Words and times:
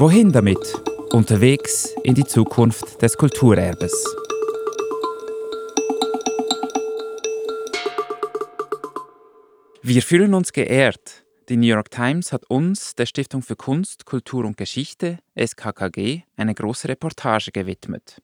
Wohin 0.00 0.32
damit? 0.32 0.80
Unterwegs 1.12 1.94
in 2.04 2.14
die 2.14 2.24
Zukunft 2.24 3.02
des 3.02 3.18
Kulturerbes. 3.18 3.92
Wir 9.82 10.00
fühlen 10.00 10.32
uns 10.32 10.54
geehrt. 10.54 11.26
Die 11.50 11.58
New 11.58 11.66
York 11.66 11.90
Times 11.90 12.32
hat 12.32 12.48
uns, 12.48 12.94
der 12.94 13.04
Stiftung 13.04 13.42
für 13.42 13.56
Kunst, 13.56 14.06
Kultur 14.06 14.46
und 14.46 14.56
Geschichte, 14.56 15.18
SKKG, 15.38 16.22
eine 16.34 16.54
große 16.54 16.88
Reportage 16.88 17.52
gewidmet. 17.52 18.22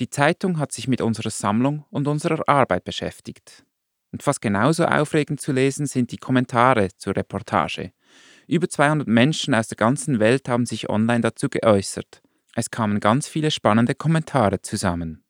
Die 0.00 0.10
Zeitung 0.10 0.58
hat 0.58 0.72
sich 0.72 0.88
mit 0.88 1.00
unserer 1.00 1.30
Sammlung 1.30 1.84
und 1.90 2.08
unserer 2.08 2.42
Arbeit 2.48 2.82
beschäftigt. 2.82 3.64
Und 4.10 4.24
fast 4.24 4.40
genauso 4.40 4.84
aufregend 4.84 5.40
zu 5.40 5.52
lesen 5.52 5.86
sind 5.86 6.10
die 6.10 6.18
Kommentare 6.18 6.88
zur 6.96 7.14
Reportage. 7.14 7.92
Über 8.48 8.66
200 8.66 9.06
Menschen 9.06 9.54
aus 9.54 9.68
der 9.68 9.76
ganzen 9.76 10.20
Welt 10.20 10.48
haben 10.48 10.64
sich 10.64 10.88
online 10.88 11.20
dazu 11.20 11.50
geäußert. 11.50 12.22
Es 12.56 12.70
kamen 12.70 12.98
ganz 12.98 13.28
viele 13.28 13.50
spannende 13.50 13.94
Kommentare 13.94 14.62
zusammen. 14.62 15.22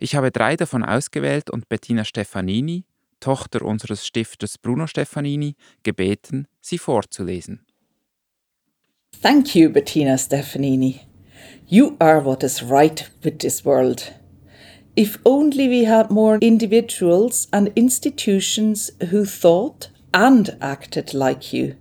Ich 0.00 0.14
habe 0.14 0.30
drei 0.30 0.56
davon 0.56 0.82
ausgewählt 0.82 1.50
und 1.50 1.68
Bettina 1.68 2.04
Stefanini, 2.04 2.84
Tochter 3.20 3.62
unseres 3.62 4.06
Stifters 4.06 4.56
Bruno 4.56 4.86
Stefanini, 4.86 5.56
gebeten, 5.82 6.48
sie 6.62 6.78
vorzulesen. 6.78 7.66
Thank 9.22 9.54
you, 9.54 9.70
Bettina 9.70 10.16
Stefanini. 10.16 11.00
You 11.66 11.96
are 11.98 12.24
what 12.24 12.42
is 12.42 12.62
right 12.62 13.10
with 13.22 13.38
this 13.40 13.62
world. 13.64 14.12
If 14.94 15.18
only 15.24 15.68
we 15.68 15.86
had 15.86 16.10
more 16.10 16.38
individuals 16.40 17.46
and 17.52 17.70
institutions 17.74 18.92
who 19.10 19.26
thought 19.26 19.90
and 20.12 20.56
acted 20.60 21.12
like 21.12 21.52
you. 21.52 21.74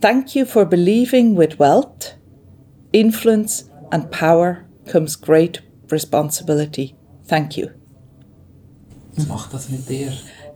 Thank 0.00 0.34
you 0.34 0.44
for 0.44 0.64
believing 0.64 1.36
with 1.36 1.58
wealth, 1.58 2.14
influence, 2.92 3.70
and 3.90 4.10
power 4.10 4.64
comes 4.86 5.20
great 5.20 5.62
responsibility. 5.90 6.94
Thank 7.26 7.56
you. 7.56 7.68
Was 9.16 9.26
macht 9.26 9.52
das 9.52 9.68
mit 9.68 9.88
dir? 9.88 10.12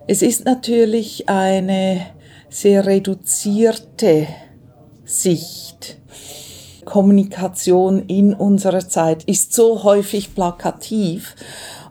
Es 0.06 0.22
ist 0.22 0.44
natürlich 0.44 1.28
eine 1.28 2.06
sehr 2.48 2.86
reduzierte 2.86 4.28
Sicht 5.04 5.98
Kommunikation 6.84 8.06
in 8.06 8.34
unserer 8.34 8.86
Zeit 8.88 9.24
ist 9.24 9.52
so 9.52 9.82
häufig 9.82 10.34
plakativ, 10.34 11.34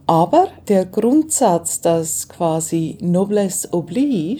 aber 0.05 0.49
der 0.67 0.85
Grundsatz, 0.85 1.81
dass 1.81 2.29
quasi 2.29 2.97
Noblesse 3.01 3.69
oblige 3.71 4.39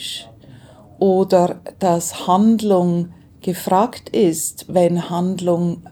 oder 1.00 1.62
dass 1.80 2.28
Handlung 2.28 3.14
gefragt 3.42 4.10
ist, 4.10 4.66
wenn 4.74 5.10
Handlung 5.10 5.84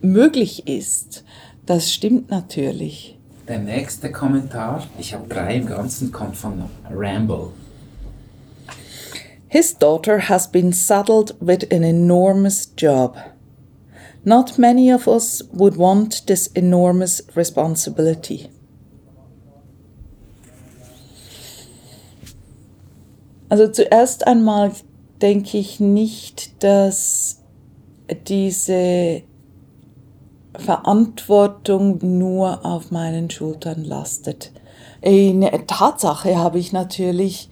möglich 0.00 0.66
ist, 0.68 1.24
das 1.66 1.92
stimmt 1.92 2.30
natürlich. 2.30 3.18
Der 3.46 3.58
nächste 3.58 4.12
Kommentar, 4.12 4.86
ich 4.98 5.14
habe 5.14 5.26
drei 5.28 5.56
im 5.56 5.66
Ganzen, 5.66 6.12
kommt 6.12 6.36
von 6.36 6.64
Ramble. 6.90 7.48
His 9.48 9.76
daughter 9.76 10.28
has 10.28 10.50
been 10.50 10.72
saddled 10.72 11.34
with 11.40 11.70
an 11.72 11.82
enormous 11.82 12.70
job. 12.76 13.16
Not 14.24 14.58
many 14.58 14.92
of 14.92 15.06
us 15.08 15.42
would 15.52 15.78
want 15.78 16.26
this 16.26 16.48
enormous 16.48 17.22
responsibility. 17.34 18.50
Also 23.48 23.68
zuerst 23.68 24.26
einmal 24.26 24.72
denke 25.22 25.58
ich 25.58 25.80
nicht, 25.80 26.62
dass 26.62 27.42
diese 28.26 29.22
Verantwortung 30.56 31.98
nur 32.18 32.64
auf 32.64 32.90
meinen 32.90 33.30
Schultern 33.30 33.84
lastet. 33.84 34.52
In 35.00 35.48
Tatsache 35.66 36.36
habe 36.36 36.58
ich 36.58 36.72
natürlich 36.72 37.48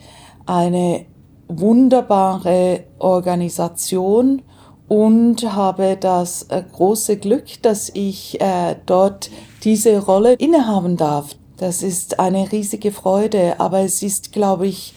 eine 0.46 1.06
wunderbare 1.48 2.84
Organisation 2.98 4.42
und 4.88 5.42
habe 5.52 5.96
das 5.98 6.44
äh, 6.44 6.62
große 6.72 7.16
Glück, 7.16 7.62
dass 7.62 7.90
ich 7.92 8.40
äh, 8.40 8.76
dort 8.86 9.30
diese 9.64 9.98
Rolle 9.98 10.34
innehaben 10.34 10.96
darf. 10.96 11.36
Das 11.56 11.82
ist 11.82 12.20
eine 12.20 12.52
riesige 12.52 12.92
Freude, 12.92 13.58
aber 13.58 13.80
es 13.80 14.02
ist, 14.02 14.32
glaube 14.32 14.66
ich, 14.66 14.94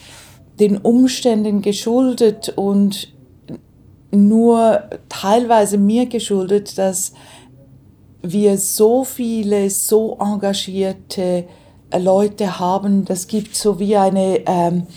den 0.59 0.77
Umständen 0.77 1.61
geschuldet 1.61 2.49
und 2.55 3.13
nur 4.11 4.83
teilweise 5.07 5.77
mir 5.77 6.07
geschuldet, 6.07 6.77
dass 6.77 7.13
wir 8.21 8.57
so 8.57 9.03
viele, 9.03 9.69
so 9.69 10.17
engagierte 10.19 11.45
äh, 11.89 11.99
Leute 11.99 12.59
haben. 12.59 13.05
Das 13.05 13.27
gibt 13.27 13.55
so 13.55 13.79
wie 13.79 13.95
eine, 13.95 14.41
ähm, 14.45 14.87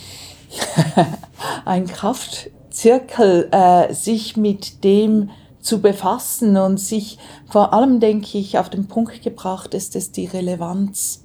ein 1.65 1.87
Kraft, 1.87 2.51
Zirkel 2.71 3.49
äh, 3.53 3.93
sich 3.93 4.37
mit 4.37 4.83
dem 4.83 5.31
zu 5.61 5.81
befassen 5.81 6.57
und 6.57 6.79
sich 6.79 7.19
vor 7.47 7.73
allem, 7.73 8.01
denke 8.01 8.39
ich, 8.39 8.59
auf 8.59 8.71
den 8.71 8.89
Punkt 8.89 9.23
gebracht 9.23 9.75
ist 9.75 9.95
es 9.95 10.11
die 10.11 10.25
Relevanz 10.25 11.23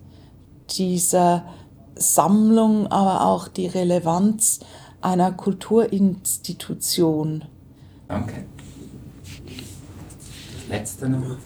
dieser 0.69 1.45
Sammlung, 1.99 2.87
aber 2.87 3.25
auch 3.25 3.47
die 3.47 3.67
Relevanz 3.67 4.59
einer 5.01 5.31
Kulturinstitution. 5.31 7.45
Danke. 8.07 8.45
Letzte 10.69 11.09
noch. 11.09 11.37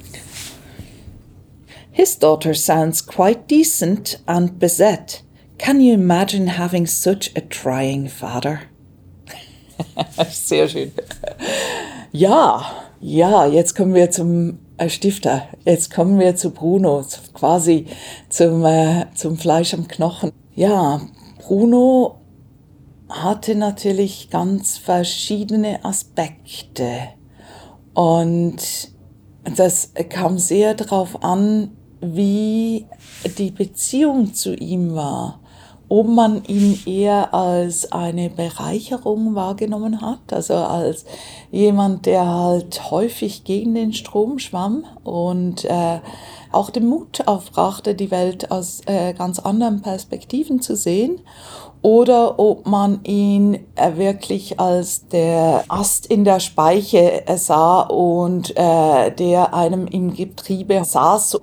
His 1.92 2.18
daughter 2.18 2.54
sounds 2.54 3.06
quite 3.06 3.48
decent 3.48 4.22
and 4.26 4.60
beset. 4.60 5.24
Can 5.58 5.82
you 5.82 5.94
imagine 5.94 6.48
having 6.48 6.88
such 6.88 7.32
a 7.36 7.42
trying 7.42 8.08
father? 8.08 8.62
Sehr 10.30 10.68
schön. 10.68 10.92
Ja, 12.12 12.66
ja, 13.00 13.46
jetzt 13.46 13.76
kommen 13.76 13.94
wir 13.94 14.10
zum 14.10 14.60
äh, 14.78 14.90
Stifter. 14.90 15.48
Jetzt 15.66 15.94
kommen 15.94 16.20
wir 16.20 16.36
zu 16.36 16.52
Bruno, 16.52 17.06
quasi 17.34 17.86
zum, 18.30 18.66
äh, 18.66 19.06
zum 19.14 19.38
Fleisch 19.38 19.74
am 19.74 19.88
Knochen. 19.88 20.32
Ja, 20.62 21.02
Bruno 21.40 22.20
hatte 23.10 23.56
natürlich 23.56 24.30
ganz 24.30 24.78
verschiedene 24.78 25.84
Aspekte. 25.84 26.86
Und 27.96 28.58
das 29.56 29.92
kam 30.10 30.38
sehr 30.38 30.76
darauf 30.76 31.24
an, 31.24 31.72
wie 32.00 32.86
die 33.40 33.50
Beziehung 33.50 34.36
zu 34.36 34.54
ihm 34.54 34.94
war 34.94 35.42
ob 35.92 36.08
man 36.08 36.46
ihn 36.46 36.80
eher 36.86 37.34
als 37.34 37.92
eine 37.92 38.30
Bereicherung 38.30 39.36
wahrgenommen 39.36 40.00
hat, 40.00 40.32
also 40.32 40.54
als 40.54 41.04
jemand, 41.52 42.06
der 42.06 42.26
halt 42.26 42.92
häufig 42.92 43.44
gegen 43.44 43.76
den 43.76 43.92
Strom 43.92 44.40
schwamm 44.40 44.86
und 45.04 45.66
äh, 45.66 46.00
auch 46.52 46.70
den 46.70 46.88
Mut 46.88 47.28
aufbrachte, 47.28 47.96
die 47.96 48.12
Welt 48.12 48.52
aus 48.52 48.82
äh, 48.86 49.14
ganz 49.14 49.40
anderen 49.40 49.82
Perspektiven 49.82 50.62
zu 50.62 50.76
sehen, 50.76 51.22
oder 51.82 52.40
ob 52.40 52.68
man 52.68 53.04
ihn 53.04 53.56
äh, 53.76 53.98
wirklich 53.98 54.60
als 54.60 55.08
der 55.08 55.64
Ast 55.68 56.06
in 56.06 56.24
der 56.24 56.40
Speiche 56.40 57.24
sah 57.38 57.82
und 57.82 58.56
äh, 58.56 59.12
der 59.12 59.54
einem 59.54 59.88
im 59.88 60.14
Getriebe 60.14 60.84
saß. 60.84 61.40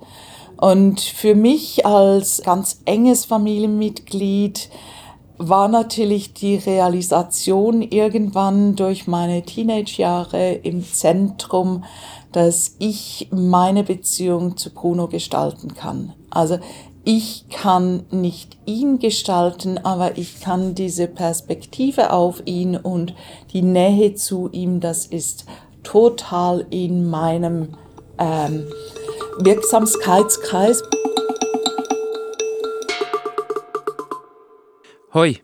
Und 0.57 0.99
für 0.99 1.35
mich 1.35 1.85
als 1.85 2.41
ganz 2.43 2.81
enges 2.85 3.25
Familienmitglied 3.25 4.69
war 5.37 5.69
natürlich 5.69 6.33
die 6.33 6.57
Realisation 6.57 7.81
irgendwann 7.81 8.75
durch 8.75 9.07
meine 9.07 9.41
Teenage-Jahre 9.41 10.51
im 10.51 10.83
Zentrum, 10.83 11.85
dass 12.31 12.75
ich 12.79 13.27
meine 13.31 13.83
Beziehung 13.83 14.57
zu 14.57 14.71
Bruno 14.71 15.07
gestalten 15.07 15.73
kann. 15.73 16.13
Also 16.29 16.59
ich 17.03 17.45
kann 17.49 18.05
nicht 18.11 18.57
ihn 18.65 18.99
gestalten, 18.99 19.77
aber 19.79 20.17
ich 20.17 20.41
kann 20.41 20.75
diese 20.75 21.07
Perspektive 21.07 22.11
auf 22.13 22.43
ihn 22.45 22.75
und 22.75 23.15
die 23.51 23.61
Nähe 23.61 24.13
zu 24.13 24.49
ihm, 24.51 24.79
das 24.79 25.05
ist 25.05 25.45
total 25.83 26.67
in 26.69 27.09
meinem 27.09 27.69
ähm, 28.17 28.67
Wirksamkeitskreis. 29.39 30.83
Hoi, 35.13 35.37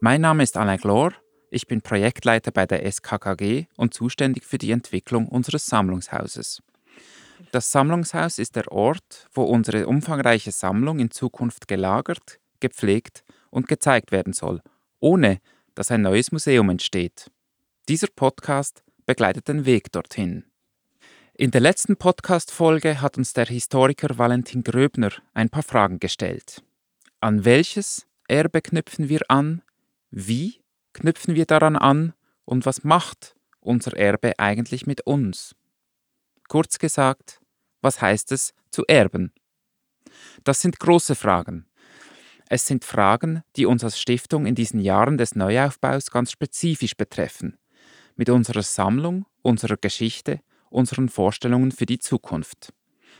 mein 0.00 0.20
Name 0.20 0.42
ist 0.44 0.56
Alain 0.56 0.78
Glor. 0.78 1.12
Ich 1.52 1.66
bin 1.66 1.82
Projektleiter 1.82 2.52
bei 2.52 2.64
der 2.64 2.90
SKKG 2.90 3.66
und 3.76 3.92
zuständig 3.92 4.44
für 4.44 4.56
die 4.56 4.70
Entwicklung 4.70 5.26
unseres 5.26 5.66
Sammlungshauses. 5.66 6.62
Das 7.50 7.72
Sammlungshaus 7.72 8.38
ist 8.38 8.54
der 8.54 8.70
Ort, 8.70 9.28
wo 9.32 9.42
unsere 9.42 9.88
umfangreiche 9.88 10.52
Sammlung 10.52 11.00
in 11.00 11.10
Zukunft 11.10 11.66
gelagert, 11.66 12.38
gepflegt 12.60 13.24
und 13.50 13.66
gezeigt 13.66 14.12
werden 14.12 14.32
soll, 14.32 14.62
ohne 15.00 15.40
dass 15.74 15.90
ein 15.90 16.02
neues 16.02 16.30
Museum 16.30 16.70
entsteht. 16.70 17.32
Dieser 17.88 18.08
Podcast 18.14 18.84
begleitet 19.04 19.48
den 19.48 19.66
Weg 19.66 19.90
dorthin. 19.90 20.44
In 21.34 21.50
der 21.50 21.62
letzten 21.62 21.96
Podcast-Folge 21.96 23.00
hat 23.00 23.18
uns 23.18 23.32
der 23.32 23.46
Historiker 23.46 24.18
Valentin 24.18 24.62
Gröbner 24.62 25.10
ein 25.34 25.50
paar 25.50 25.64
Fragen 25.64 25.98
gestellt. 25.98 26.62
An 27.18 27.44
welches 27.44 28.06
Erbe 28.28 28.62
knüpfen 28.62 29.08
wir 29.08 29.22
an? 29.28 29.62
Wie 30.10 30.59
knüpfen 30.92 31.34
wir 31.34 31.46
daran 31.46 31.76
an? 31.76 32.14
Und 32.44 32.66
was 32.66 32.84
macht 32.84 33.36
unser 33.60 33.96
Erbe 33.96 34.38
eigentlich 34.38 34.86
mit 34.86 35.02
uns? 35.02 35.54
Kurz 36.48 36.78
gesagt, 36.78 37.40
was 37.80 38.00
heißt 38.00 38.32
es 38.32 38.52
zu 38.70 38.84
erben? 38.86 39.32
Das 40.44 40.60
sind 40.60 40.80
große 40.80 41.14
Fragen. 41.14 41.66
Es 42.48 42.66
sind 42.66 42.84
Fragen, 42.84 43.44
die 43.54 43.66
uns 43.66 43.84
als 43.84 44.00
Stiftung 44.00 44.46
in 44.46 44.56
diesen 44.56 44.80
Jahren 44.80 45.16
des 45.16 45.36
Neuaufbaus 45.36 46.10
ganz 46.10 46.32
spezifisch 46.32 46.96
betreffen. 46.96 47.56
Mit 48.16 48.28
unserer 48.28 48.62
Sammlung, 48.62 49.26
unserer 49.42 49.76
Geschichte, 49.76 50.40
unseren 50.68 51.08
Vorstellungen 51.08 51.70
für 51.70 51.86
die 51.86 51.98
Zukunft. 51.98 52.72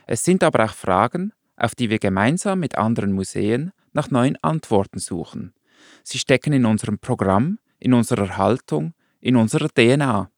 Es 0.06 0.24
sind 0.24 0.42
aber 0.42 0.64
auch 0.64 0.74
Fragen, 0.74 1.32
auf 1.56 1.76
die 1.76 1.90
wir 1.90 2.00
gemeinsam 2.00 2.58
mit 2.58 2.76
anderen 2.76 3.12
Museen 3.12 3.70
nach 3.92 4.10
neuen 4.10 4.36
Antworten 4.42 4.98
suchen. 4.98 5.54
Sie 6.02 6.18
stecken 6.18 6.52
in 6.52 6.66
unserem 6.66 6.98
Programm, 6.98 7.58
in 7.78 7.94
unserer 7.94 8.36
Haltung, 8.36 8.94
in 9.20 9.36
unserer 9.36 9.68
DNA. 9.68 10.30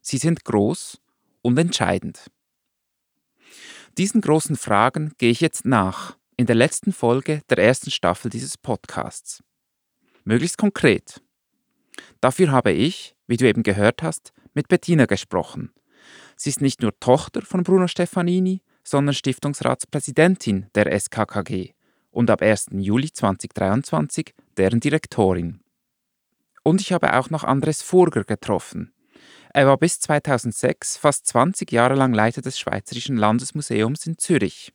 Sie 0.00 0.18
sind 0.18 0.44
groß 0.44 1.00
und 1.42 1.58
entscheidend. 1.58 2.30
Diesen 3.96 4.20
großen 4.20 4.56
Fragen 4.56 5.12
gehe 5.18 5.30
ich 5.30 5.40
jetzt 5.40 5.64
nach, 5.64 6.16
in 6.36 6.46
der 6.46 6.56
letzten 6.56 6.92
Folge 6.92 7.42
der 7.48 7.58
ersten 7.58 7.90
Staffel 7.90 8.30
dieses 8.30 8.58
Podcasts. 8.58 9.42
Möglichst 10.24 10.58
konkret. 10.58 11.22
Dafür 12.20 12.50
habe 12.50 12.72
ich, 12.72 13.14
wie 13.26 13.36
du 13.36 13.46
eben 13.46 13.62
gehört 13.62 14.02
hast, 14.02 14.32
mit 14.52 14.68
Bettina 14.68 15.06
gesprochen. 15.06 15.72
Sie 16.36 16.50
ist 16.50 16.60
nicht 16.60 16.82
nur 16.82 16.98
Tochter 16.98 17.42
von 17.42 17.62
Bruno 17.62 17.86
Stefanini, 17.86 18.62
sondern 18.82 19.14
Stiftungsratspräsidentin 19.14 20.66
der 20.74 20.98
SKKG 20.98 21.73
und 22.14 22.30
ab 22.30 22.42
1. 22.42 22.68
Juli 22.72 23.12
2023 23.12 24.34
deren 24.56 24.80
Direktorin. 24.80 25.60
Und 26.62 26.80
ich 26.80 26.92
habe 26.92 27.18
auch 27.18 27.28
noch 27.28 27.44
Andres 27.44 27.82
Furger 27.82 28.24
getroffen. 28.24 28.92
Er 29.52 29.66
war 29.66 29.76
bis 29.76 30.00
2006 30.00 30.96
fast 30.96 31.26
20 31.26 31.70
Jahre 31.70 31.94
lang 31.94 32.14
Leiter 32.14 32.40
des 32.40 32.58
Schweizerischen 32.58 33.16
Landesmuseums 33.16 34.06
in 34.06 34.18
Zürich. 34.18 34.72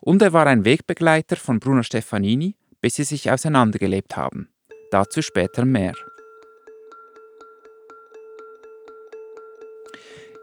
Und 0.00 0.22
er 0.22 0.32
war 0.32 0.46
ein 0.46 0.64
Wegbegleiter 0.64 1.36
von 1.36 1.60
Bruno 1.60 1.82
Stefanini, 1.82 2.56
bis 2.80 2.94
sie 2.94 3.04
sich 3.04 3.30
auseinandergelebt 3.30 4.16
haben. 4.16 4.48
Dazu 4.90 5.22
später 5.22 5.64
mehr. 5.64 5.94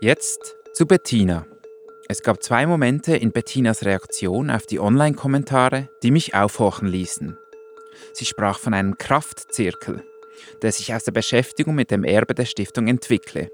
Jetzt 0.02 0.56
zu 0.74 0.86
Bettina. 0.86 1.46
Es 2.12 2.24
gab 2.24 2.42
zwei 2.42 2.66
Momente 2.66 3.16
in 3.16 3.32
Bettinas 3.32 3.86
Reaktion 3.86 4.50
auf 4.50 4.66
die 4.66 4.80
Online-Kommentare, 4.80 5.90
die 6.02 6.10
mich 6.10 6.34
aufhorchen 6.34 6.88
ließen. 6.88 7.38
Sie 8.14 8.26
sprach 8.26 8.58
von 8.58 8.74
einem 8.74 8.98
Kraftzirkel, 8.98 10.04
der 10.64 10.72
sich 10.72 10.92
aus 10.96 11.04
der 11.04 11.12
Beschäftigung 11.12 11.76
mit 11.76 11.92
dem 11.92 12.04
Erbe 12.04 12.34
der 12.34 12.46
Stiftung 12.46 12.88
entwickle. 12.88 13.52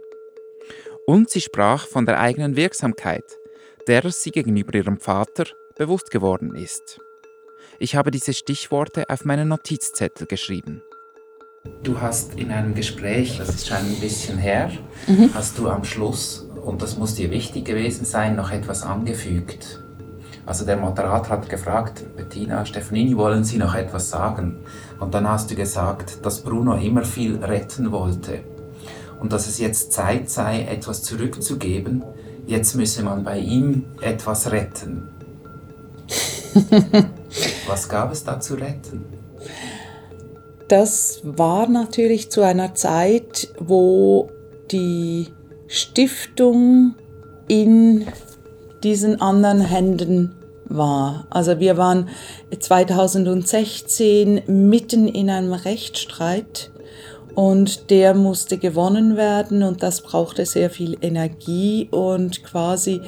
Und 1.05 1.29
sie 1.29 1.41
sprach 1.41 1.85
von 1.85 2.05
der 2.05 2.17
eigenen 2.17 2.55
Wirksamkeit, 2.55 3.25
der 3.89 4.09
sie 4.09 4.31
gegenüber 4.31 4.73
ihrem 4.73 5.01
Vater 5.01 5.47
bewusst 5.77 6.09
geworden 6.09 6.55
ist. 6.55 7.01
Ich 7.77 7.97
habe 7.97 8.09
diese 8.09 8.33
Stichworte 8.33 9.09
auf 9.09 9.25
meinen 9.25 9.49
Notizzettel 9.49 10.27
geschrieben. 10.27 10.81
Du 11.83 11.99
hast 11.99 12.39
in 12.39 12.51
einem 12.51 12.73
Gespräch, 12.73 13.37
das 13.37 13.49
ist 13.49 13.67
schon 13.67 13.77
ein 13.77 13.99
bisschen 13.99 14.37
her, 14.37 14.71
mhm. 15.07 15.31
hast 15.33 15.57
du 15.57 15.67
am 15.67 15.83
Schluss, 15.83 16.47
und 16.65 16.81
das 16.81 16.97
muss 16.97 17.15
dir 17.15 17.29
wichtig 17.29 17.65
gewesen 17.65 18.05
sein, 18.05 18.35
noch 18.35 18.51
etwas 18.51 18.83
angefügt. 18.83 19.83
Also 20.45 20.65
der 20.65 20.77
Moderator 20.77 21.37
hat 21.37 21.49
gefragt, 21.49 22.03
Bettina 22.17 22.65
Stefanini, 22.65 23.15
wollen 23.17 23.43
Sie 23.43 23.57
noch 23.57 23.75
etwas 23.75 24.09
sagen? 24.09 24.57
Und 24.99 25.13
dann 25.13 25.29
hast 25.29 25.49
du 25.49 25.55
gesagt, 25.55 26.25
dass 26.25 26.41
Bruno 26.41 26.75
immer 26.75 27.03
viel 27.03 27.37
retten 27.43 27.91
wollte 27.91 28.39
und 29.19 29.31
dass 29.31 29.47
es 29.47 29.59
jetzt 29.59 29.91
Zeit 29.91 30.29
sei, 30.29 30.63
etwas 30.63 31.03
zurückzugeben. 31.03 32.03
Jetzt 32.47 32.75
müsse 32.75 33.03
man 33.03 33.23
bei 33.23 33.39
ihm 33.39 33.85
etwas 34.01 34.51
retten. 34.51 35.09
Was 37.67 37.89
gab 37.89 38.11
es 38.11 38.23
da 38.23 38.39
zu 38.39 38.55
retten? 38.55 39.05
Das 40.67 41.21
war 41.23 41.67
natürlich 41.67 42.31
zu 42.31 42.41
einer 42.41 42.73
Zeit, 42.75 43.49
wo 43.59 44.29
die 44.71 45.27
Stiftung 45.67 46.95
in 47.47 48.05
diesen 48.83 49.21
anderen 49.21 49.61
Händen 49.61 50.35
war. 50.65 51.27
Also 51.29 51.59
wir 51.59 51.77
waren 51.77 52.09
2016 52.57 54.41
mitten 54.47 55.07
in 55.07 55.29
einem 55.29 55.53
Rechtsstreit 55.53 56.71
und 57.35 57.89
der 57.89 58.13
musste 58.13 58.57
gewonnen 58.57 59.17
werden 59.17 59.63
und 59.63 59.83
das 59.83 60.01
brauchte 60.01 60.45
sehr 60.45 60.69
viel 60.69 60.97
Energie 61.01 61.87
und 61.91 62.43
quasi 62.43 63.01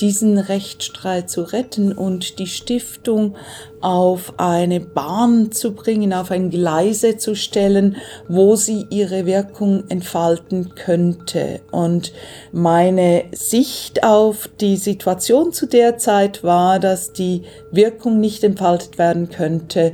diesen 0.00 0.38
Rechtsstreit 0.38 1.30
zu 1.30 1.42
retten 1.42 1.92
und 1.92 2.38
die 2.38 2.46
Stiftung 2.46 3.36
auf 3.80 4.34
eine 4.38 4.80
Bahn 4.80 5.52
zu 5.52 5.74
bringen, 5.74 6.12
auf 6.12 6.30
ein 6.30 6.50
Gleise 6.50 7.16
zu 7.16 7.34
stellen, 7.36 7.96
wo 8.28 8.56
sie 8.56 8.86
ihre 8.90 9.26
Wirkung 9.26 9.84
entfalten 9.88 10.74
könnte. 10.74 11.60
Und 11.70 12.12
meine 12.52 13.24
Sicht 13.32 14.04
auf 14.04 14.48
die 14.60 14.76
Situation 14.76 15.52
zu 15.52 15.66
der 15.66 15.98
Zeit 15.98 16.42
war, 16.42 16.78
dass 16.78 17.12
die 17.12 17.42
Wirkung 17.70 18.20
nicht 18.20 18.42
entfaltet 18.42 18.98
werden 18.98 19.28
könnte, 19.28 19.92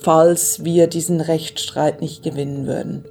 falls 0.00 0.64
wir 0.64 0.86
diesen 0.86 1.20
Rechtsstreit 1.20 2.00
nicht 2.00 2.22
gewinnen 2.22 2.66
würden. 2.66 3.04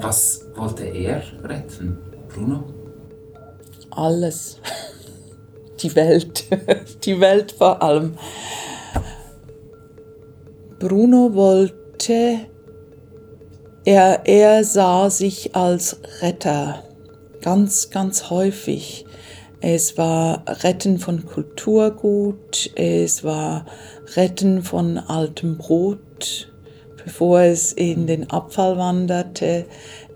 Was 0.00 0.46
wollte 0.56 0.84
er 0.84 1.22
retten, 1.44 1.98
Bruno? 2.28 2.81
Alles. 3.96 4.58
Die 5.80 5.94
Welt. 5.94 6.44
Die 7.04 7.20
Welt 7.20 7.52
vor 7.52 7.82
allem. 7.82 8.16
Bruno 10.78 11.34
wollte, 11.34 12.40
er, 13.84 14.22
er 14.24 14.64
sah 14.64 15.10
sich 15.10 15.54
als 15.54 16.00
Retter. 16.20 16.82
Ganz, 17.40 17.90
ganz 17.90 18.30
häufig. 18.30 19.04
Es 19.60 19.96
war 19.96 20.42
Retten 20.64 20.98
von 20.98 21.24
Kulturgut, 21.24 22.72
es 22.74 23.22
war 23.22 23.64
Retten 24.16 24.64
von 24.64 24.98
altem 24.98 25.56
Brot, 25.56 26.52
bevor 27.04 27.42
es 27.42 27.72
in 27.72 28.08
den 28.08 28.28
Abfall 28.28 28.76
wanderte. 28.76 29.66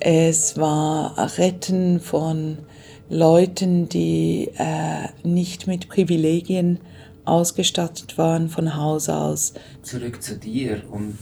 Es 0.01 0.59
war 0.59 1.15
Retten 1.39 2.01
von 2.01 2.59
Leuten, 3.09 3.89
die 3.89 4.51
äh, 4.57 5.09
nicht 5.23 5.67
mit 5.67 5.89
Privilegien 5.89 6.81
ausgestattet 7.25 8.19
waren 8.19 8.49
von 8.49 8.77
Haus 8.77 9.09
aus. 9.09 9.55
Zurück 9.83 10.23
zu 10.23 10.37
dir 10.37 10.83
und 10.91 11.17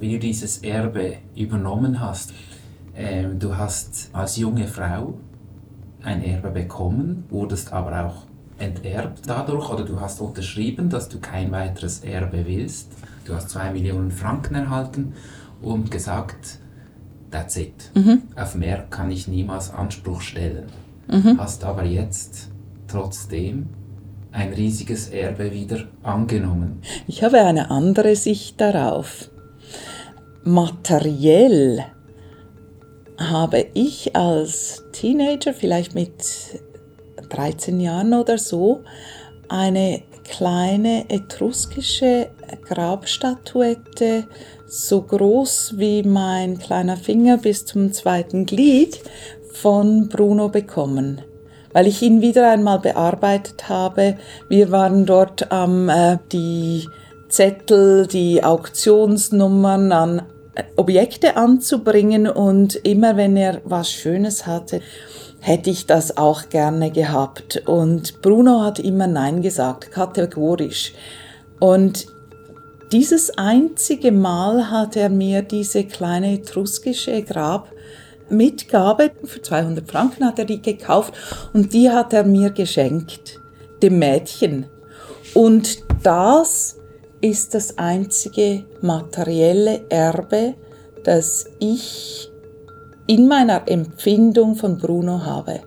wie 0.00 0.12
du 0.12 0.18
dieses 0.18 0.58
Erbe 0.58 1.16
übernommen 1.36 2.00
hast. 2.00 2.32
Ähm, 2.96 3.38
du 3.38 3.56
hast 3.56 4.10
als 4.12 4.36
junge 4.36 4.66
Frau 4.66 5.14
ein 6.02 6.22
Erbe 6.22 6.50
bekommen, 6.50 7.24
wurdest 7.30 7.72
aber 7.72 8.06
auch 8.06 8.26
enterbt 8.58 9.22
dadurch 9.26 9.70
oder 9.70 9.84
du 9.84 10.00
hast 10.00 10.20
unterschrieben, 10.20 10.88
dass 10.88 11.08
du 11.08 11.18
kein 11.18 11.50
weiteres 11.50 12.00
Erbe 12.00 12.44
willst. 12.46 12.92
Du 13.24 13.34
hast 13.34 13.50
zwei 13.50 13.72
Millionen 13.72 14.10
Franken 14.10 14.54
erhalten 14.54 15.14
und 15.60 15.90
gesagt, 15.90 16.58
that's 17.30 17.56
it. 17.56 17.90
Mhm. 17.94 18.22
Auf 18.36 18.54
mehr 18.54 18.86
kann 18.90 19.10
ich 19.10 19.26
niemals 19.26 19.72
Anspruch 19.72 20.20
stellen 20.20 20.83
mhm. 21.08 21.38
hast 21.38 21.64
aber 21.64 21.84
jetzt 21.84 22.48
trotzdem 22.88 23.68
ein 24.32 24.52
riesiges 24.52 25.08
Erbe 25.08 25.52
wieder 25.52 25.84
angenommen. 26.02 26.82
Ich 27.06 27.22
habe 27.22 27.40
eine 27.40 27.70
andere 27.70 28.16
Sicht 28.16 28.60
darauf. 28.60 29.30
Materiell 30.42 31.84
habe 33.16 33.66
ich 33.74 34.16
als 34.16 34.84
Teenager, 34.92 35.54
vielleicht 35.54 35.94
mit 35.94 36.12
13 37.28 37.80
Jahren 37.80 38.12
oder 38.12 38.38
so, 38.38 38.82
eine 39.48 40.02
kleine 40.24 41.08
etruskische 41.10 42.30
Grabstatuette, 42.66 44.26
so 44.66 45.02
groß 45.02 45.74
wie 45.76 46.02
mein 46.02 46.58
kleiner 46.58 46.96
Finger 46.96 47.38
bis 47.38 47.66
zum 47.66 47.92
zweiten 47.92 48.46
Glied, 48.46 48.98
von 49.54 50.08
Bruno 50.08 50.48
bekommen, 50.48 51.22
weil 51.72 51.86
ich 51.86 52.02
ihn 52.02 52.20
wieder 52.20 52.50
einmal 52.50 52.80
bearbeitet 52.80 53.68
habe. 53.68 54.16
Wir 54.48 54.70
waren 54.70 55.06
dort 55.06 55.50
am 55.50 55.88
ähm, 55.88 55.96
äh, 55.96 56.18
die 56.32 56.88
Zettel, 57.28 58.06
die 58.06 58.44
Auktionsnummern 58.44 59.92
an 59.92 60.22
Objekte 60.76 61.36
anzubringen 61.36 62.28
und 62.28 62.76
immer 62.76 63.16
wenn 63.16 63.36
er 63.36 63.60
was 63.64 63.90
Schönes 63.90 64.46
hatte, 64.46 64.80
hätte 65.40 65.70
ich 65.70 65.86
das 65.86 66.16
auch 66.16 66.48
gerne 66.48 66.90
gehabt. 66.90 67.62
Und 67.66 68.22
Bruno 68.22 68.62
hat 68.62 68.78
immer 68.78 69.06
Nein 69.06 69.42
gesagt, 69.42 69.90
kategorisch. 69.90 70.92
Und 71.58 72.06
dieses 72.92 73.36
einzige 73.36 74.12
Mal 74.12 74.70
hat 74.70 74.96
er 74.96 75.08
mir 75.08 75.42
diese 75.42 75.84
kleine 75.84 76.34
etruskische 76.34 77.22
Grabmitgabe, 78.28 79.12
für 79.24 79.42
200 79.42 79.90
Franken 79.90 80.24
hat 80.24 80.38
er 80.38 80.44
die 80.44 80.62
gekauft 80.62 81.14
und 81.52 81.72
die 81.72 81.90
hat 81.90 82.12
er 82.12 82.24
mir 82.24 82.50
geschenkt, 82.50 83.40
dem 83.82 83.98
Mädchen. 83.98 84.66
Und 85.34 85.78
das 86.02 86.76
ist 87.20 87.54
das 87.54 87.78
einzige 87.78 88.64
materielle 88.80 89.82
Erbe, 89.88 90.54
das 91.04 91.46
ich 91.58 92.30
in 93.06 93.28
meiner 93.28 93.68
Empfindung 93.68 94.56
von 94.56 94.78
Bruno 94.78 95.24
habe. 95.24 95.60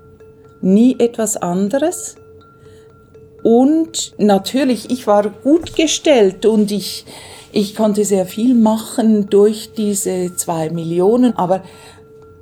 Nie 0.61 0.95
etwas 0.99 1.37
anderes. 1.37 2.15
Und 3.43 4.13
natürlich, 4.17 4.89
ich 4.89 5.05
war 5.05 5.29
gut 5.29 5.75
gestellt 5.75 6.45
und 6.45 6.71
ich, 6.71 7.05
ich 7.51 7.75
konnte 7.75 8.03
sehr 8.03 8.25
viel 8.25 8.55
machen 8.55 9.29
durch 9.29 9.71
diese 9.73 10.35
zwei 10.35 10.69
Millionen, 10.71 11.35
aber 11.37 11.61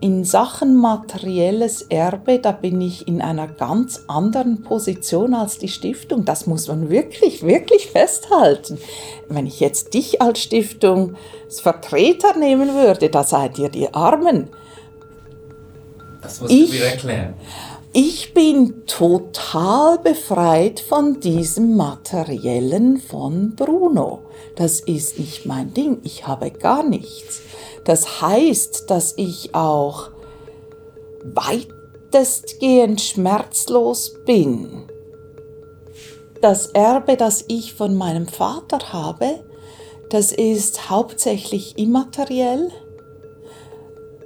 in 0.05 0.24
Sachen 0.24 0.75
materielles 0.75 1.81
Erbe, 1.81 2.38
da 2.38 2.51
bin 2.51 2.79
ich 2.79 3.07
in 3.07 3.24
einer 3.24 3.47
ganz 3.47 4.03
anderen 4.05 4.62
Position 4.62 5.33
als 5.33 5.57
die 5.57 5.67
Stiftung. 5.67 6.25
Das 6.25 6.45
muss 6.45 6.67
man 6.67 6.91
wirklich, 6.91 7.41
wirklich 7.41 7.88
festhalten. 7.88 8.77
Wenn 9.29 9.47
ich 9.47 9.59
jetzt 9.59 9.95
dich 9.95 10.21
als 10.21 10.43
Stiftungsvertreter 10.43 12.38
nehmen 12.38 12.75
würde, 12.75 13.09
da 13.09 13.24
seid 13.24 13.57
ihr 13.57 13.69
die 13.69 13.91
Armen. 13.95 14.50
Das 16.21 16.39
musst 16.39 16.53
ich, 16.53 16.69
du 16.69 16.75
mir 16.75 16.85
erklären. 16.85 17.33
Ich 17.97 18.33
bin 18.33 18.85
total 18.87 19.99
befreit 19.99 20.81
von 20.81 21.21
diesem 21.21 21.77
Materiellen 21.77 22.97
von 22.97 23.55
Bruno. 23.55 24.23
Das 24.57 24.81
ist 24.81 25.17
nicht 25.17 25.45
mein 25.45 25.73
Ding. 25.73 26.01
Ich 26.03 26.27
habe 26.27 26.51
gar 26.51 26.83
nichts. 26.83 27.39
Das 27.85 28.21
heißt, 28.21 28.89
dass 28.89 29.13
ich 29.15 29.55
auch 29.55 30.09
weitestgehend 31.23 32.99
schmerzlos 32.99 34.13
bin. 34.25 34.89
Das 36.41 36.67
Erbe, 36.67 37.15
das 37.15 37.45
ich 37.47 37.75
von 37.75 37.95
meinem 37.95 38.27
Vater 38.27 38.91
habe, 38.91 39.39
das 40.09 40.33
ist 40.33 40.89
hauptsächlich 40.89 41.77
immateriell 41.77 42.73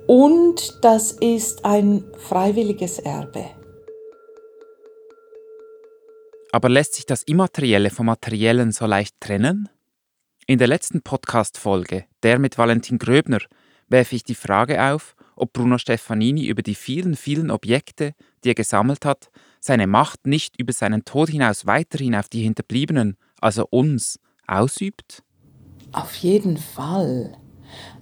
und 0.08 0.84
das 0.84 1.12
ist 1.12 1.66
ein 1.66 2.04
freiwilliges 2.18 2.98
Erbe. 2.98 3.59
Aber 6.52 6.70
lässt 6.70 6.96
sich 6.96 7.06
das 7.06 7.22
Immaterielle 7.24 7.92
vom 7.92 8.08
Materiellen 8.08 8.72
so 8.72 8.86
leicht 8.86 9.16
trennen? 9.20 9.70
In 10.48 10.58
der 10.58 10.68
letzten 10.68 11.04
Podcast-Folge, 11.04 12.06
der 12.24 12.40
mit 12.40 12.58
Valentin 12.58 12.98
Gröbner, 12.98 13.40
werfe 13.88 14.16
ich 14.16 14.24
die 14.24 14.36
Frage 14.36 14.84
auf, 14.84 15.16
ob 15.36 15.54
Bruno 15.54 15.78
Stefanini 15.78 16.48
über 16.48 16.64
die 16.64 16.74
vielen, 16.74 17.16
vielen 17.16 17.52
Objekte, 17.52 18.16
die 18.44 18.50
er 18.50 18.56
gesammelt 18.56 19.06
hat, 19.06 19.30
seine 19.60 19.86
Macht 19.86 20.26
nicht 20.26 20.60
über 20.60 20.74
seinen 20.74 21.06
Tod 21.06 21.30
hinaus 21.30 21.68
weiterhin 21.68 22.16
auf 22.16 22.30
die 22.30 22.42
Hinterbliebenen, 22.42 23.16
also 23.40 23.68
uns, 23.70 24.20
ausübt? 24.48 25.24
Auf 25.92 26.16
jeden 26.16 26.58
Fall. 26.58 27.38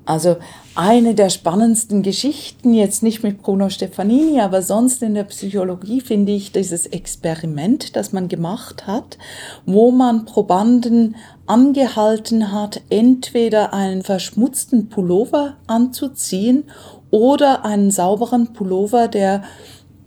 Also 0.07 0.37
eine 0.73 1.15
der 1.15 1.29
spannendsten 1.29 2.01
Geschichten, 2.01 2.73
jetzt 2.73 3.03
nicht 3.03 3.23
mit 3.23 3.41
Bruno 3.41 3.69
Stefanini, 3.69 4.39
aber 4.39 4.61
sonst 4.61 5.03
in 5.03 5.15
der 5.15 5.25
Psychologie 5.25 5.99
finde 5.99 6.31
ich 6.31 6.53
dieses 6.53 6.85
Experiment, 6.85 7.97
das 7.97 8.13
man 8.13 8.29
gemacht 8.29 8.87
hat, 8.87 9.17
wo 9.65 9.91
man 9.91 10.23
Probanden 10.23 11.17
angehalten 11.45 12.53
hat, 12.53 12.79
entweder 12.89 13.73
einen 13.73 14.01
verschmutzten 14.01 14.87
Pullover 14.87 15.57
anzuziehen 15.67 16.63
oder 17.11 17.65
einen 17.65 17.91
sauberen 17.91 18.53
Pullover, 18.53 19.09
der, 19.09 19.43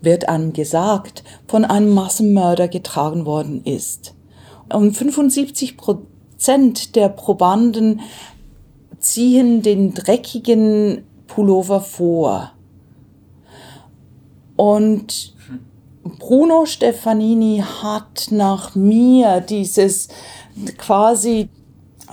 wird 0.01 0.31
einem 0.31 0.55
gesagt, 0.55 1.25
von 1.47 1.67
einem 1.67 1.91
Massenmörder 1.91 2.69
getragen 2.69 3.27
worden 3.27 3.63
ist. 3.67 4.15
Und 4.73 4.97
75 4.97 5.77
Prozent 5.77 6.97
der 6.97 7.11
Probanden 7.11 8.01
ziehen 9.01 9.63
den 9.63 9.95
dreckigen 9.95 11.05
Pullover 11.27 11.81
vor. 11.81 12.53
Und 14.57 15.35
Bruno 16.19 16.67
Stefanini 16.67 17.63
hat 17.83 18.29
nach 18.31 18.75
mir 18.75 19.41
dieses 19.41 20.09
quasi, 20.77 21.49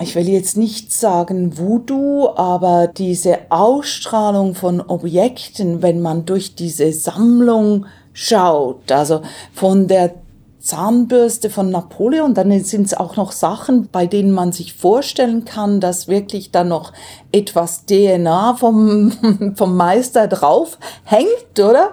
ich 0.00 0.14
will 0.14 0.28
jetzt 0.28 0.56
nicht 0.56 0.92
sagen 0.92 1.58
Voodoo, 1.58 2.30
aber 2.36 2.86
diese 2.86 3.38
Ausstrahlung 3.50 4.54
von 4.54 4.80
Objekten, 4.80 5.82
wenn 5.82 6.00
man 6.00 6.24
durch 6.24 6.54
diese 6.54 6.92
Sammlung 6.92 7.86
schaut, 8.12 8.90
also 8.90 9.22
von 9.52 9.88
der 9.88 10.14
Zahnbürste 10.60 11.50
von 11.50 11.70
Napoleon. 11.70 12.34
Dann 12.34 12.50
sind 12.64 12.86
es 12.86 12.94
auch 12.94 13.16
noch 13.16 13.32
Sachen, 13.32 13.88
bei 13.90 14.06
denen 14.06 14.32
man 14.32 14.52
sich 14.52 14.74
vorstellen 14.74 15.44
kann, 15.44 15.80
dass 15.80 16.08
wirklich 16.08 16.50
da 16.50 16.64
noch 16.64 16.92
etwas 17.32 17.86
DNA 17.86 18.54
vom, 18.54 19.12
vom 19.56 19.76
Meister 19.76 20.26
drauf 20.26 20.78
hängt, 21.04 21.58
oder? 21.58 21.90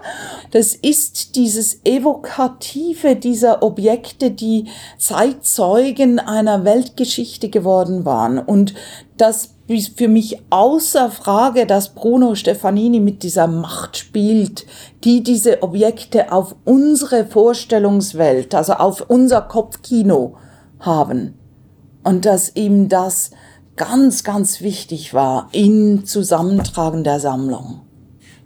Das 0.52 0.76
ist 0.76 1.36
dieses 1.36 1.82
Evokative 1.84 3.16
dieser 3.16 3.62
Objekte, 3.62 4.32
die 4.32 4.66
Zeitzeugen 4.98 6.20
einer 6.20 6.66
Weltgeschichte 6.66 7.50
geworden 7.50 8.06
waren. 8.06 8.40
Und 8.40 8.74
das 9.18 9.56
ist 9.68 9.98
für 9.98 10.08
mich 10.08 10.42
außer 10.50 11.10
Frage, 11.10 11.66
dass 11.66 11.96
Bruno 11.96 12.36
Stefanini 12.36 13.00
mit 13.00 13.24
dieser 13.24 13.48
Macht 13.48 13.98
spielt, 13.98 14.66
die 15.04 15.24
diese 15.24 15.64
Objekte 15.64 16.32
auf 16.32 16.56
unsere 16.66 17.26
Vorstellungswelt, 17.26 18.54
also 18.54 18.74
auf 18.74 19.02
unser 19.10 19.42
Kopfkino 19.42 20.38
haben. 20.80 21.34
Und 22.04 22.26
dass 22.26 22.56
ihm 22.56 22.90
das 22.90 23.32
ganz, 23.76 24.24
ganz 24.24 24.62
wichtig 24.62 25.14
war 25.14 25.50
im 25.52 26.06
Zusammentragen 26.06 27.04
der 27.04 27.20
Sammlung. 27.20 27.82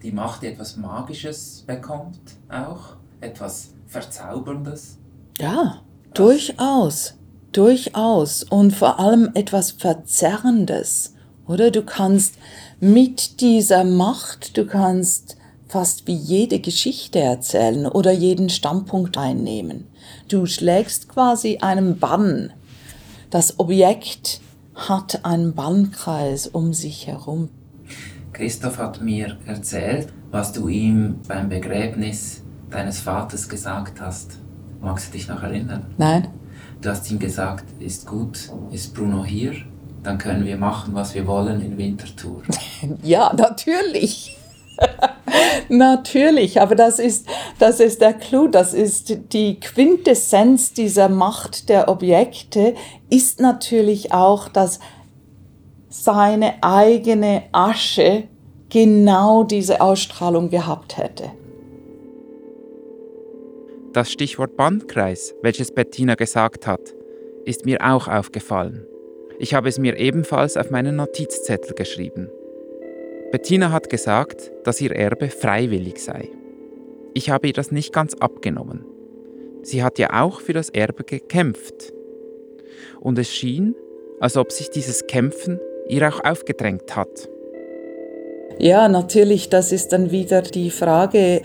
Die 0.01 0.11
Macht, 0.11 0.43
die 0.43 0.47
etwas 0.47 0.77
Magisches 0.77 1.65
bekommt, 1.67 2.21
auch 2.49 2.95
etwas 3.19 3.71
Verzauberndes. 3.88 4.97
Ja, 5.39 5.81
durchaus. 6.13 7.18
Durchaus 7.51 8.44
und 8.44 8.75
vor 8.75 9.00
allem 9.00 9.32
etwas 9.34 9.72
Verzerrendes, 9.72 11.13
oder? 11.48 11.72
Du 11.72 11.82
kannst 11.82 12.36
mit 12.79 13.41
dieser 13.41 13.84
Macht, 13.84 14.58
du 14.58 14.65
kannst 14.65 15.38
fast 15.68 16.08
wie 16.08 16.15
jede 16.15 16.60
Geschichte 16.60 17.20
erzählen 17.20 17.86
oder 17.86 18.12
jeden 18.12 18.50
Standpunkt 18.50 19.18
einnehmen. 19.18 19.88
Du 20.27 20.46
schlägst 20.46 21.10
quasi 21.10 21.60
einen 21.62 22.00
Bann. 22.00 22.51
Das 23.29 23.60
Objekt 23.60 24.41
hat 24.75 25.25
einen 25.25 25.53
Bannkreis 25.53 26.48
um 26.48 26.74
sich 26.74 27.08
herum. 27.08 27.50
Christoph 28.34 28.77
hat 28.77 29.01
mir 29.01 29.38
erzählt, 29.46 30.08
was 30.32 30.53
du 30.53 30.68
ihm 30.68 31.20
beim 31.27 31.50
Begräbnis 31.50 32.41
deines 32.70 33.00
Vaters 33.00 33.50
gesagt 33.50 34.00
hast. 34.00 34.38
Magst 34.82 35.10
du 35.10 35.18
dich 35.18 35.27
noch 35.27 35.44
erinnern? 35.44 35.86
Nein. 35.98 36.27
Du 36.81 36.89
hast 36.89 37.12
ihm 37.12 37.19
gesagt, 37.19 37.65
ist 37.79 38.07
gut, 38.07 38.50
ist 38.71 38.93
Bruno 38.95 39.25
hier, 39.25 39.53
dann 40.01 40.17
können 40.17 40.45
wir 40.45 40.55
machen, 40.55 40.93
was 40.95 41.13
wir 41.13 41.27
wollen 41.27 41.62
in 41.62 41.77
Winterthur. 41.77 42.41
ja, 43.03 43.33
natürlich. 43.36 44.38
Natürlich, 45.69 46.62
aber 46.62 46.75
das 46.75 47.00
ist, 47.00 47.27
das 47.59 47.81
ist 47.81 48.00
der 48.00 48.13
Clou, 48.13 48.48
das 48.48 48.74
ist 48.74 49.33
die 49.33 49.59
Quintessenz 49.59 50.71
dieser 50.71 51.09
Macht 51.09 51.67
der 51.67 51.89
Objekte, 51.89 52.75
ist 53.09 53.41
natürlich 53.41 54.13
auch, 54.13 54.48
dass 54.48 54.79
seine 55.89 56.63
eigene 56.63 57.43
Asche 57.51 58.24
genau 58.69 59.43
diese 59.43 59.81
Ausstrahlung 59.81 60.50
gehabt 60.50 60.98
hätte. 60.98 61.31
Das 64.00 64.13
Stichwort 64.13 64.56
Bandkreis, 64.56 65.36
welches 65.41 65.74
Bettina 65.74 66.15
gesagt 66.15 66.68
hat, 66.68 66.96
ist 67.44 67.65
mir 67.65 67.86
auch 67.86 68.08
aufgefallen. 68.08 68.88
Ich 69.39 69.53
habe 69.53 69.68
es 69.68 69.77
mir 69.77 69.98
ebenfalls 69.98 70.56
auf 70.56 70.72
meinen 70.72 70.96
Notizzettel 70.96 71.75
geschrieben. 71.75 72.29
Bettina 73.34 73.74
hat 73.74 73.89
gesagt, 73.89 74.53
dass 74.63 74.79
ihr 74.79 74.94
Erbe 74.96 75.29
freiwillig 75.29 76.01
sei. 76.01 76.29
Ich 77.13 77.29
habe 77.29 77.48
ihr 77.48 77.53
das 77.53 77.74
nicht 77.74 77.91
ganz 77.91 78.13
abgenommen. 78.13 78.86
Sie 79.63 79.84
hat 79.84 80.00
ja 80.00 80.24
auch 80.24 80.39
für 80.39 80.53
das 80.53 80.70
Erbe 80.70 81.03
gekämpft. 81.03 81.91
Und 83.01 83.20
es 83.20 83.29
schien, 83.29 83.75
als 84.22 84.38
ob 84.38 84.53
sich 84.53 84.70
dieses 84.70 85.08
Kämpfen 85.08 85.60
ihr 85.89 86.08
auch 86.08 86.24
aufgedrängt 86.24 86.96
hat. 86.96 87.27
Ja, 88.58 88.89
natürlich, 88.89 89.50
das 89.50 89.72
ist 89.72 89.94
dann 89.94 90.12
wieder 90.12 90.41
die 90.41 90.70
Frage, 90.70 91.44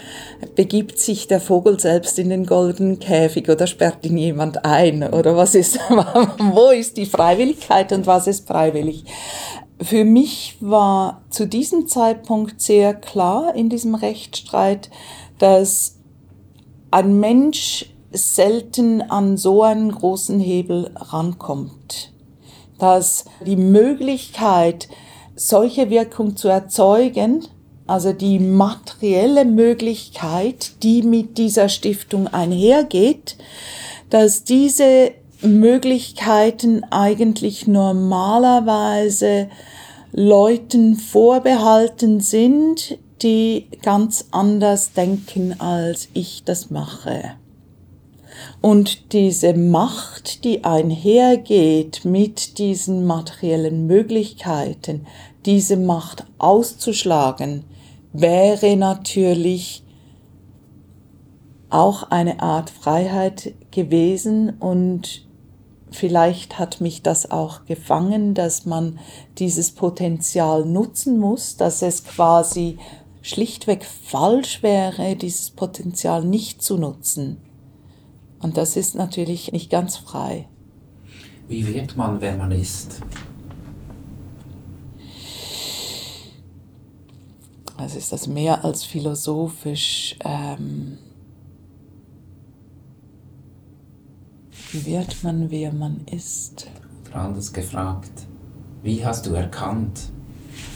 begibt 0.56 0.98
sich 0.98 1.28
der 1.28 1.40
Vogel 1.40 1.78
selbst 1.78 2.18
in 2.18 2.30
den 2.30 2.46
goldenen 2.46 2.98
Käfig 2.98 3.48
oder 3.48 3.66
sperrt 3.66 4.04
ihn 4.04 4.16
jemand 4.16 4.64
ein? 4.64 5.02
Oder 5.02 5.36
was 5.36 5.54
ist, 5.54 5.78
wo 5.88 6.70
ist 6.70 6.96
die 6.96 7.06
Freiwilligkeit 7.06 7.92
und 7.92 8.06
was 8.06 8.26
ist 8.26 8.48
freiwillig? 8.48 9.04
Für 9.80 10.04
mich 10.04 10.56
war 10.60 11.22
zu 11.30 11.46
diesem 11.46 11.88
Zeitpunkt 11.88 12.60
sehr 12.60 12.94
klar 12.94 13.54
in 13.54 13.68
diesem 13.68 13.94
Rechtsstreit, 13.94 14.90
dass 15.38 15.98
ein 16.90 17.18
Mensch 17.20 17.86
selten 18.12 19.02
an 19.02 19.36
so 19.36 19.62
einen 19.62 19.90
großen 19.90 20.38
Hebel 20.38 20.90
rankommt. 20.94 22.12
Dass 22.78 23.24
die 23.44 23.56
Möglichkeit, 23.56 24.88
solche 25.36 25.90
Wirkung 25.90 26.36
zu 26.36 26.48
erzeugen, 26.48 27.44
also 27.86 28.12
die 28.12 28.38
materielle 28.38 29.44
Möglichkeit, 29.44 30.82
die 30.82 31.02
mit 31.02 31.38
dieser 31.38 31.68
Stiftung 31.68 32.28
einhergeht, 32.28 33.36
dass 34.10 34.44
diese 34.44 35.12
Möglichkeiten 35.42 36.84
eigentlich 36.84 37.66
normalerweise 37.66 39.48
Leuten 40.12 40.94
vorbehalten 40.96 42.20
sind, 42.20 42.98
die 43.22 43.66
ganz 43.82 44.26
anders 44.30 44.92
denken, 44.92 45.60
als 45.60 46.08
ich 46.14 46.44
das 46.44 46.70
mache. 46.70 47.32
Und 48.60 49.12
diese 49.12 49.54
Macht, 49.54 50.44
die 50.44 50.64
einhergeht 50.64 52.04
mit 52.04 52.58
diesen 52.58 53.06
materiellen 53.06 53.86
Möglichkeiten, 53.86 55.06
diese 55.46 55.76
Macht 55.76 56.24
auszuschlagen, 56.38 57.64
wäre 58.12 58.76
natürlich 58.76 59.82
auch 61.70 62.04
eine 62.04 62.40
Art 62.40 62.70
Freiheit 62.70 63.54
gewesen 63.72 64.50
und 64.60 65.26
vielleicht 65.90 66.58
hat 66.58 66.80
mich 66.80 67.02
das 67.02 67.30
auch 67.30 67.64
gefangen, 67.64 68.34
dass 68.34 68.64
man 68.64 68.98
dieses 69.38 69.72
Potenzial 69.72 70.64
nutzen 70.64 71.18
muss, 71.18 71.56
dass 71.56 71.82
es 71.82 72.04
quasi 72.04 72.78
schlichtweg 73.22 73.84
falsch 73.84 74.62
wäre, 74.62 75.16
dieses 75.16 75.50
Potenzial 75.50 76.24
nicht 76.24 76.62
zu 76.62 76.76
nutzen. 76.76 77.40
Und 78.44 78.58
das 78.58 78.76
ist 78.76 78.94
natürlich 78.94 79.52
nicht 79.52 79.70
ganz 79.70 79.96
frei. 79.96 80.46
Wie 81.48 81.66
wird 81.66 81.96
man, 81.96 82.20
wer 82.20 82.36
man 82.36 82.50
ist? 82.50 83.00
Also 87.78 87.96
ist 87.96 88.12
das 88.12 88.26
mehr 88.26 88.62
als 88.62 88.84
philosophisch. 88.84 90.16
Ähm, 90.22 90.98
wie 94.72 94.84
wird 94.84 95.24
man, 95.24 95.50
wer 95.50 95.72
man 95.72 96.02
ist? 96.04 96.66
Oder 97.08 97.22
anders 97.22 97.50
gefragt, 97.50 98.26
wie 98.82 99.06
hast 99.06 99.24
du 99.24 99.32
erkannt, 99.32 100.10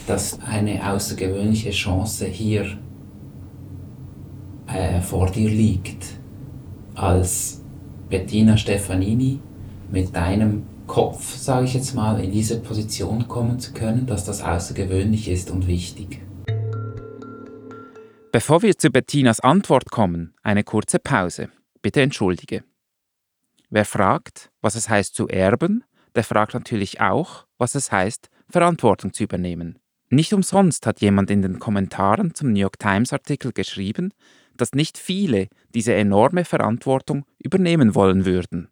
dass 0.07 0.41
eine 0.41 0.91
außergewöhnliche 0.91 1.73
Chance 1.73 2.25
hier 2.25 2.79
äh, 4.69 5.03
vor 5.03 5.31
dir 5.31 5.51
liegt? 5.51 6.19
als 6.99 7.58
Bettina 8.09 8.57
Stefanini 8.57 9.41
mit 9.91 10.17
deinem 10.17 10.65
Kopf, 10.87 11.37
sage 11.37 11.67
ich 11.67 11.75
jetzt 11.75 11.95
mal, 11.95 12.23
in 12.25 12.33
diese 12.33 12.59
Position 12.61 13.29
kommen 13.29 13.61
zu 13.61 13.75
können, 13.75 14.07
dass 14.07 14.25
das 14.25 14.43
außergewöhnlich 14.43 15.29
ist 15.29 15.51
und 15.51 15.67
wichtig. 15.67 16.21
Bevor 18.33 18.63
wir 18.63 18.79
zu 18.79 18.91
Bettinas 18.91 19.41
Antwort 19.41 19.91
kommen, 19.91 20.35
eine 20.43 20.65
kurze 20.65 20.99
Pause. 20.99 21.51
Bitte 21.83 22.01
entschuldige. 22.01 22.65
Wer 23.69 23.85
fragt, 23.85 24.51
was 24.63 24.75
es 24.75 24.89
heißt 24.89 25.15
zu 25.15 25.29
erben, 25.29 25.85
der 26.15 26.25
fragt 26.25 26.55
natürlich 26.55 27.03
auch, 27.03 27.47
was 27.59 27.75
es 27.75 27.93
heißt, 27.93 28.31
Verantwortung 28.49 29.13
zu 29.13 29.25
übernehmen. 29.25 29.79
Nicht 30.11 30.33
umsonst 30.33 30.87
hat 30.87 31.03
jemand 31.03 31.31
in 31.31 31.43
den 31.43 31.59
Kommentaren 31.59 32.35
zum 32.35 32.53
New 32.53 32.61
York 32.61 32.79
Times 32.79 33.13
Artikel 33.13 33.53
geschrieben, 33.53 34.15
dass 34.61 34.73
nicht 34.73 34.99
viele 34.99 35.49
diese 35.75 35.95
enorme 35.95 36.45
Verantwortung 36.45 37.25
übernehmen 37.39 37.95
wollen 37.95 38.25
würden. 38.27 38.69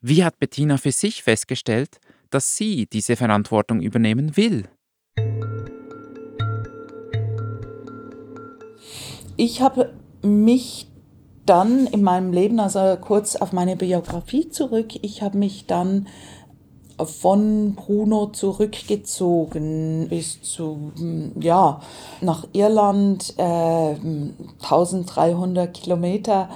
Wie 0.00 0.24
hat 0.24 0.38
Bettina 0.38 0.76
für 0.76 0.92
sich 0.92 1.22
festgestellt, 1.22 2.00
dass 2.30 2.56
sie 2.56 2.86
diese 2.86 3.16
Verantwortung 3.16 3.80
übernehmen 3.80 4.36
will? 4.36 4.64
Ich 9.36 9.60
habe 9.60 9.92
mich 10.22 10.88
dann 11.46 11.86
in 11.86 12.02
meinem 12.02 12.32
Leben, 12.32 12.60
also 12.60 12.96
kurz 13.00 13.36
auf 13.36 13.52
meine 13.52 13.76
Biografie 13.76 14.48
zurück, 14.48 14.88
ich 15.02 15.22
habe 15.22 15.38
mich 15.38 15.66
dann 15.66 16.06
von 17.06 17.74
Bruno 17.74 18.26
zurückgezogen 18.26 20.08
bis 20.08 20.42
zu, 20.42 20.92
ja, 21.40 21.80
nach 22.20 22.46
Irland, 22.52 23.34
äh, 23.38 23.94
1300 24.62 25.72
Kilometer 25.74 26.48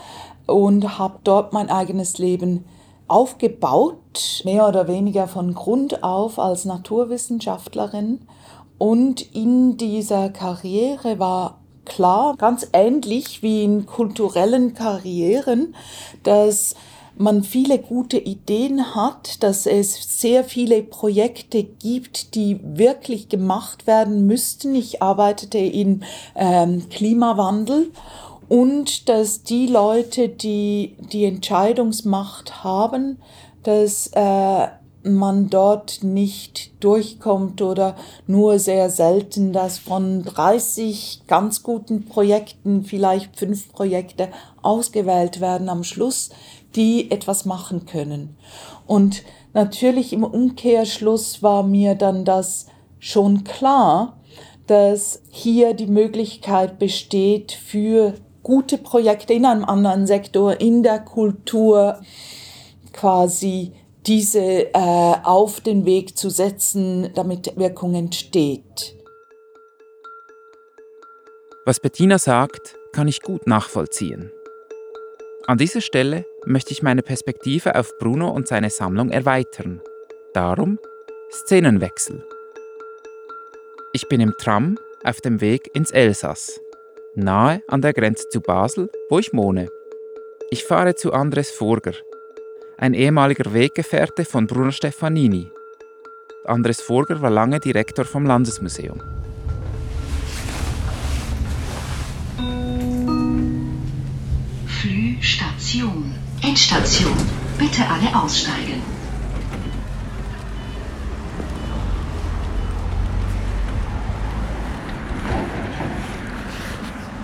und 0.46 0.98
habe 0.98 1.18
dort 1.24 1.52
mein 1.52 1.70
eigenes 1.70 2.18
Leben 2.18 2.64
aufgebaut, 3.08 4.42
mehr 4.44 4.68
oder 4.68 4.88
weniger 4.88 5.28
von 5.28 5.54
Grund 5.54 6.02
auf 6.02 6.38
als 6.38 6.64
Naturwissenschaftlerin. 6.64 8.20
Und 8.78 9.34
in 9.34 9.76
dieser 9.76 10.28
Karriere 10.30 11.18
war 11.18 11.58
klar, 11.84 12.34
ganz 12.36 12.68
ähnlich 12.72 13.42
wie 13.42 13.64
in 13.64 13.86
kulturellen 13.86 14.74
Karrieren, 14.74 15.74
dass 16.24 16.74
man 17.18 17.42
viele 17.42 17.78
gute 17.78 18.18
Ideen 18.18 18.94
hat, 18.94 19.42
dass 19.42 19.66
es 19.66 20.20
sehr 20.20 20.44
viele 20.44 20.82
Projekte 20.82 21.62
gibt, 21.64 22.34
die 22.34 22.60
wirklich 22.62 23.28
gemacht 23.28 23.86
werden 23.86 24.26
müssten. 24.26 24.74
Ich 24.74 25.02
arbeitete 25.02 25.58
in 25.58 26.04
ähm, 26.34 26.88
Klimawandel 26.90 27.90
und 28.48 29.08
dass 29.08 29.42
die 29.42 29.66
Leute, 29.66 30.28
die 30.28 30.96
die 31.12 31.24
Entscheidungsmacht 31.24 32.62
haben, 32.62 33.18
dass 33.62 34.08
äh, 34.14 34.68
man 35.02 35.48
dort 35.50 36.02
nicht 36.02 36.72
durchkommt 36.82 37.62
oder 37.62 37.96
nur 38.26 38.58
sehr 38.58 38.90
selten, 38.90 39.52
dass 39.52 39.78
von 39.78 40.24
30 40.24 41.22
ganz 41.26 41.62
guten 41.62 42.04
Projekten 42.06 42.84
vielleicht 42.84 43.38
fünf 43.38 43.72
Projekte 43.72 44.28
ausgewählt 44.62 45.40
werden 45.40 45.68
am 45.68 45.84
Schluss 45.84 46.30
die 46.76 47.10
etwas 47.10 47.44
machen 47.44 47.86
können. 47.86 48.36
Und 48.86 49.22
natürlich 49.54 50.12
im 50.12 50.22
Umkehrschluss 50.22 51.42
war 51.42 51.62
mir 51.62 51.94
dann 51.94 52.24
das 52.24 52.66
schon 52.98 53.44
klar, 53.44 54.20
dass 54.66 55.22
hier 55.30 55.74
die 55.74 55.86
Möglichkeit 55.86 56.78
besteht 56.78 57.52
für 57.52 58.14
gute 58.42 58.78
Projekte 58.78 59.32
in 59.32 59.44
einem 59.44 59.64
anderen 59.64 60.06
Sektor, 60.06 60.60
in 60.60 60.82
der 60.82 61.00
Kultur, 61.00 62.00
quasi 62.92 63.72
diese 64.06 64.72
äh, 64.72 65.14
auf 65.24 65.60
den 65.60 65.84
Weg 65.84 66.16
zu 66.16 66.30
setzen, 66.30 67.10
damit 67.14 67.56
Wirkung 67.56 67.94
entsteht. 67.94 68.94
Was 71.64 71.80
Bettina 71.80 72.18
sagt, 72.18 72.76
kann 72.92 73.08
ich 73.08 73.20
gut 73.20 73.46
nachvollziehen. 73.48 74.30
An 75.48 75.58
dieser 75.58 75.80
Stelle 75.80 76.26
möchte 76.44 76.72
ich 76.72 76.82
meine 76.82 77.02
Perspektive 77.02 77.76
auf 77.76 77.96
Bruno 77.98 78.30
und 78.30 78.48
seine 78.48 78.68
Sammlung 78.68 79.10
erweitern. 79.10 79.80
Darum 80.34 80.80
Szenenwechsel. 81.30 82.26
Ich 83.92 84.08
bin 84.08 84.20
im 84.20 84.34
Tram 84.38 84.76
auf 85.04 85.20
dem 85.20 85.40
Weg 85.40 85.70
ins 85.72 85.92
Elsass, 85.92 86.60
nahe 87.14 87.62
an 87.68 87.80
der 87.80 87.92
Grenze 87.92 88.28
zu 88.28 88.40
Basel, 88.40 88.90
wo 89.08 89.20
ich 89.20 89.32
wohne. 89.34 89.68
Ich 90.50 90.64
fahre 90.64 90.96
zu 90.96 91.12
Andres 91.12 91.52
Furger, 91.52 91.94
ein 92.76 92.92
ehemaliger 92.92 93.54
Weggefährte 93.54 94.24
von 94.24 94.48
Bruno 94.48 94.72
Stefanini. 94.72 95.48
Andres 96.44 96.80
Furger 96.80 97.22
war 97.22 97.30
lange 97.30 97.60
Direktor 97.60 98.04
vom 98.04 98.26
Landesmuseum. 98.26 99.00
Station. 105.66 106.14
Endstation. 106.42 107.16
Bitte 107.58 107.82
alle 107.82 108.14
aussteigen. 108.22 108.80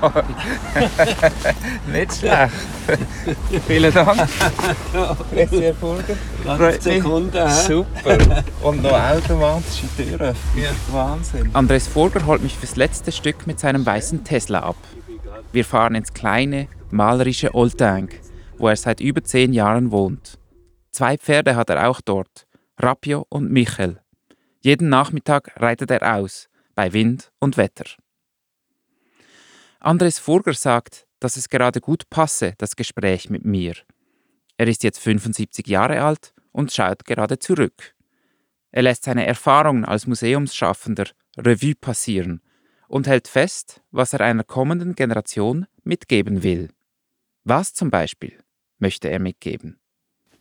Nicht 1.92 2.14
schlecht. 2.14 2.52
Vielen 3.68 3.94
Dank. 3.94 4.28
Herr 4.92 5.72
Burger. 5.74 6.02
Freut 6.44 6.84
mich. 6.84 6.94
Sekunde, 6.94 7.48
hä? 7.48 7.66
Super. 7.68 8.42
Und 8.62 8.82
noch 8.82 8.90
automatische 8.90 9.86
Türen. 9.96 10.34
Wahnsinn. 10.90 11.50
Andres 11.52 11.86
Furger 11.86 12.26
holt 12.26 12.42
mich 12.42 12.56
fürs 12.58 12.74
letzte 12.74 13.12
Stück 13.12 13.46
mit 13.46 13.60
seinem 13.60 13.86
weißen 13.86 14.24
Tesla 14.24 14.64
ab. 14.64 14.76
Wir 15.52 15.64
fahren 15.64 15.94
ins 15.94 16.12
kleine, 16.12 16.66
malerische 16.90 17.54
Oltank, 17.54 18.18
wo 18.62 18.68
er 18.68 18.76
seit 18.76 19.00
über 19.00 19.24
zehn 19.24 19.52
Jahren 19.52 19.90
wohnt. 19.90 20.38
Zwei 20.92 21.18
Pferde 21.18 21.56
hat 21.56 21.68
er 21.68 21.88
auch 21.88 22.00
dort, 22.00 22.46
Rappio 22.78 23.26
und 23.28 23.50
Michel. 23.50 24.00
Jeden 24.60 24.88
Nachmittag 24.88 25.60
reitet 25.60 25.90
er 25.90 26.14
aus, 26.14 26.48
bei 26.76 26.92
Wind 26.92 27.32
und 27.40 27.56
Wetter. 27.56 27.86
Andres 29.80 30.20
Furger 30.20 30.54
sagt, 30.54 31.08
dass 31.18 31.36
es 31.36 31.48
gerade 31.48 31.80
gut 31.80 32.08
passe, 32.08 32.54
das 32.58 32.76
Gespräch 32.76 33.28
mit 33.30 33.44
mir. 33.44 33.74
Er 34.58 34.68
ist 34.68 34.84
jetzt 34.84 35.00
75 35.00 35.66
Jahre 35.66 36.00
alt 36.00 36.32
und 36.52 36.70
schaut 36.70 37.04
gerade 37.04 37.40
zurück. 37.40 37.96
Er 38.70 38.82
lässt 38.82 39.02
seine 39.02 39.26
Erfahrungen 39.26 39.84
als 39.84 40.06
Museumsschaffender 40.06 41.06
Revue 41.36 41.74
passieren 41.74 42.40
und 42.86 43.08
hält 43.08 43.26
fest, 43.26 43.82
was 43.90 44.12
er 44.12 44.20
einer 44.20 44.44
kommenden 44.44 44.94
Generation 44.94 45.66
mitgeben 45.82 46.44
will. 46.44 46.68
Was 47.42 47.74
zum 47.74 47.90
Beispiel 47.90 48.41
möchte 48.82 49.08
er 49.08 49.18
mitgeben? 49.18 49.78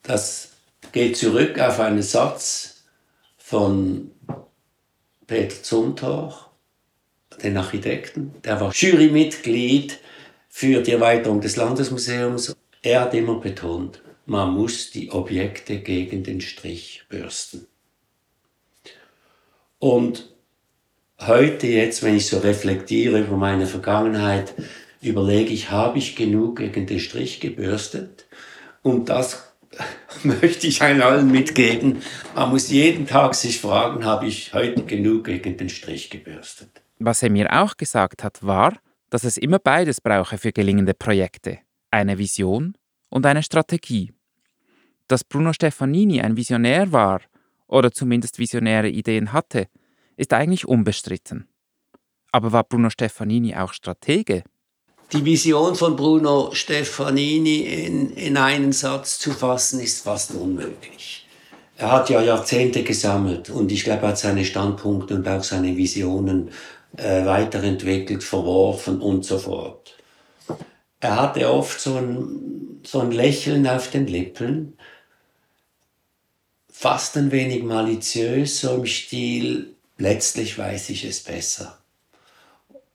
Das 0.03 0.49
geht 0.91 1.15
zurück 1.15 1.57
auf 1.59 1.79
einen 1.79 2.01
Satz 2.01 2.83
von 3.37 4.11
Peter 5.27 5.63
Zumthor, 5.63 6.51
den 7.41 7.55
Architekten. 7.55 8.33
Der 8.43 8.59
war 8.59 8.73
Jurymitglied 8.73 9.99
für 10.49 10.81
die 10.81 10.91
Erweiterung 10.91 11.39
des 11.39 11.55
Landesmuseums. 11.55 12.53
Er 12.81 13.01
hat 13.01 13.13
immer 13.13 13.39
betont, 13.39 14.01
man 14.25 14.53
muss 14.53 14.91
die 14.91 15.11
Objekte 15.11 15.79
gegen 15.79 16.23
den 16.23 16.41
Strich 16.41 17.03
bürsten. 17.07 17.67
Und 19.79 20.33
heute 21.19 21.67
jetzt, 21.67 22.03
wenn 22.03 22.17
ich 22.17 22.27
so 22.27 22.39
reflektiere 22.39 23.21
über 23.21 23.37
meine 23.37 23.67
Vergangenheit, 23.67 24.53
überlege 25.01 25.51
ich, 25.51 25.71
habe 25.71 25.97
ich 25.97 26.15
genug 26.15 26.57
gegen 26.57 26.85
den 26.85 26.99
Strich 26.99 27.39
gebürstet? 27.39 28.25
Und 28.83 29.09
das 29.09 29.53
möchte 30.23 30.67
ich 30.67 30.81
allen 30.81 31.31
mitgeben. 31.31 32.01
Man 32.35 32.49
muss 32.49 32.69
jeden 32.69 33.07
Tag 33.07 33.35
sich 33.35 33.59
fragen, 33.59 34.05
habe 34.05 34.27
ich 34.27 34.53
heute 34.53 34.83
genug 34.83 35.25
gegen 35.25 35.57
den 35.57 35.69
Strich 35.69 36.09
gebürstet? 36.09 36.81
Was 36.99 37.23
er 37.23 37.29
mir 37.29 37.51
auch 37.51 37.77
gesagt 37.77 38.23
hat, 38.23 38.43
war, 38.43 38.77
dass 39.09 39.23
es 39.23 39.37
immer 39.37 39.59
beides 39.59 40.01
brauche 40.01 40.37
für 40.37 40.51
gelingende 40.51 40.93
Projekte. 40.93 41.59
Eine 41.89 42.17
Vision 42.17 42.75
und 43.09 43.25
eine 43.25 43.43
Strategie. 43.43 44.13
Dass 45.07 45.23
Bruno 45.23 45.51
Stefanini 45.51 46.21
ein 46.21 46.37
Visionär 46.37 46.91
war 46.91 47.21
oder 47.67 47.91
zumindest 47.91 48.39
visionäre 48.39 48.87
Ideen 48.87 49.33
hatte, 49.33 49.67
ist 50.15 50.33
eigentlich 50.33 50.67
unbestritten. 50.67 51.47
Aber 52.31 52.51
war 52.51 52.63
Bruno 52.63 52.89
Stefanini 52.89 53.55
auch 53.55 53.73
Stratege? 53.73 54.43
Die 55.13 55.25
Vision 55.25 55.75
von 55.75 55.97
Bruno 55.97 56.51
Stefanini 56.53 57.59
in, 57.59 58.13
in 58.13 58.37
einen 58.37 58.71
Satz 58.71 59.19
zu 59.19 59.31
fassen, 59.31 59.81
ist 59.81 60.03
fast 60.03 60.31
unmöglich. 60.31 61.27
Er 61.75 61.91
hat 61.91 62.09
ja 62.09 62.21
Jahrzehnte 62.21 62.83
gesammelt 62.83 63.49
und 63.49 63.73
ich 63.73 63.83
glaube, 63.83 64.03
er 64.03 64.09
hat 64.09 64.17
seine 64.17 64.45
Standpunkte 64.45 65.15
und 65.15 65.27
auch 65.27 65.43
seine 65.43 65.75
Visionen 65.75 66.51
äh, 66.95 67.25
weiterentwickelt, 67.25 68.23
verworfen 68.23 69.01
und 69.01 69.25
so 69.25 69.37
fort. 69.37 69.97
Er 71.01 71.19
hatte 71.19 71.51
oft 71.51 71.81
so 71.81 71.95
ein, 71.95 72.79
so 72.85 73.01
ein 73.01 73.11
Lächeln 73.11 73.67
auf 73.67 73.89
den 73.89 74.07
Lippen, 74.07 74.77
fast 76.71 77.17
ein 77.17 77.31
wenig 77.31 77.63
maliziös, 77.63 78.61
so 78.61 78.75
im 78.75 78.85
Stil, 78.85 79.75
letztlich 79.97 80.57
weiß 80.57 80.89
ich 80.91 81.03
es 81.03 81.21
besser. 81.21 81.80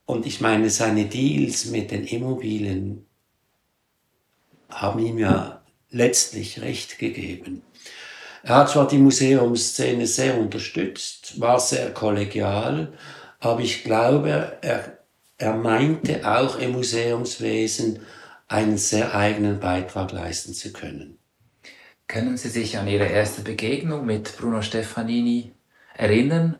Und 0.06 0.24
ich 0.24 0.40
meine, 0.40 0.70
seine 0.70 1.06
Deals 1.06 1.66
mit 1.66 1.90
den 1.90 2.04
Immobilien 2.04 3.04
haben 4.70 5.04
ihm 5.04 5.18
ja 5.18 5.62
letztlich 5.90 6.62
recht 6.62 6.98
gegeben. 6.98 7.62
Er 8.42 8.56
hat 8.56 8.70
zwar 8.70 8.86
die 8.86 8.98
Museumsszene 8.98 10.06
sehr 10.06 10.38
unterstützt, 10.38 11.40
war 11.40 11.58
sehr 11.58 11.92
kollegial, 11.92 12.92
aber 13.40 13.60
ich 13.60 13.82
glaube, 13.82 14.58
er, 14.62 14.98
er 15.38 15.54
meinte 15.54 16.24
auch 16.24 16.56
im 16.58 16.72
Museumswesen 16.72 18.00
einen 18.46 18.78
sehr 18.78 19.14
eigenen 19.14 19.58
Beitrag 19.58 20.12
leisten 20.12 20.54
zu 20.54 20.72
können. 20.72 21.18
Können 22.06 22.36
Sie 22.36 22.48
sich 22.48 22.78
an 22.78 22.86
Ihre 22.86 23.06
erste 23.06 23.42
Begegnung 23.42 24.06
mit 24.06 24.36
Bruno 24.36 24.62
Stefanini 24.62 25.52
erinnern? 25.96 26.58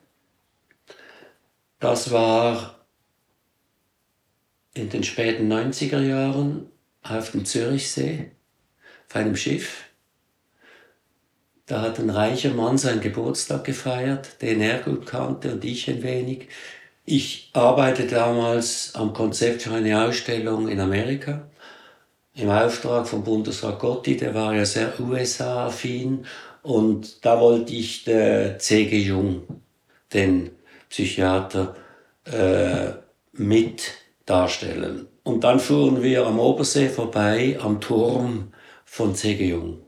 Das 1.79 2.11
war 2.11 2.76
in 4.77 4.91
den 4.91 5.03
späten 5.03 5.53
90er 5.53 6.01
Jahren 6.01 6.71
auf 7.03 7.33
dem 7.33 7.45
Zürichsee 7.45 8.31
auf 9.09 9.17
einem 9.17 9.37
Schiff. 9.37 9.85
Da 11.67 11.83
hat 11.83 11.99
ein 11.99 12.11
reicher 12.11 12.51
Mann 12.51 12.79
seinen 12.79 13.01
Geburtstag 13.01 13.65
gefeiert, 13.65 14.41
den 14.41 14.61
er 14.61 14.79
gut 14.79 15.07
kannte 15.07 15.53
und 15.53 15.65
ich 15.65 15.89
ein 15.91 16.03
wenig. 16.03 16.49
Ich 17.05 17.51
arbeitete 17.53 18.15
damals 18.15 18.95
am 18.95 19.13
Konzept 19.13 19.63
für 19.63 19.75
eine 19.75 20.05
Ausstellung 20.05 20.69
in 20.69 20.81
Amerika 20.81 21.49
im 22.37 22.51
Auftrag 22.51 23.09
von 23.09 23.25
Bundesrat 23.25 23.79
Gotti, 23.79 24.17
der 24.17 24.35
war 24.35 24.55
ja 24.55 24.65
sehr 24.65 25.01
USA-affin 25.01 26.27
und 26.63 27.25
da 27.25 27.41
wollte 27.41 27.73
ich 27.73 28.05
der 28.05 28.59
C.G. 28.59 28.99
Jung, 28.99 29.43
den 30.13 30.51
Psychiater, 30.91 31.75
äh, 32.25 32.93
mit 33.33 33.93
darstellen. 34.27 35.07
Und 35.23 35.45
dann 35.45 35.59
fuhren 35.59 36.03
wir 36.03 36.27
am 36.27 36.39
Obersee 36.39 36.89
vorbei, 36.89 37.59
am 37.61 37.81
Turm 37.81 38.53
von 38.85 39.15
C.G. 39.15 39.49
Jung. 39.49 39.79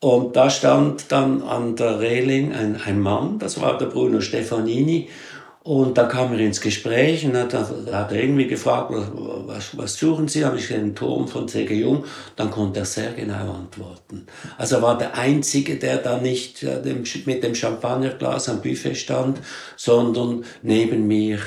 Und 0.00 0.34
da 0.34 0.48
stand 0.48 1.12
dann 1.12 1.42
an 1.42 1.76
der 1.76 2.00
Reling 2.00 2.52
ein, 2.52 2.80
ein 2.84 2.98
Mann, 3.00 3.38
das 3.38 3.60
war 3.60 3.76
der 3.76 3.86
Bruno 3.86 4.20
Stefanini, 4.20 5.08
und 5.62 5.98
da 5.98 6.04
kam 6.04 6.32
er 6.32 6.40
ins 6.40 6.62
Gespräch 6.62 7.26
und 7.26 7.36
hat, 7.36 7.52
hat 7.52 8.12
irgendwie 8.12 8.46
gefragt, 8.46 8.92
was, 8.92 9.76
was 9.76 9.94
suchen 9.94 10.26
Sie? 10.26 10.42
Habe 10.42 10.56
ich 10.56 10.68
den 10.68 10.94
Turm 10.94 11.28
von 11.28 11.48
C.G. 11.48 11.74
Jung. 11.74 12.04
Dann 12.34 12.50
konnte 12.50 12.80
er 12.80 12.86
sehr 12.86 13.12
genau 13.12 13.52
antworten. 13.52 14.26
Also 14.56 14.76
er 14.76 14.82
war 14.82 14.96
der 14.96 15.18
Einzige, 15.18 15.76
der 15.76 15.98
da 15.98 16.16
nicht 16.16 16.64
mit 17.26 17.44
dem 17.44 17.54
Champagnerglas 17.54 18.48
am 18.48 18.62
Buffet 18.62 18.94
stand, 18.94 19.40
sondern 19.76 20.44
neben 20.62 21.06
mir 21.06 21.38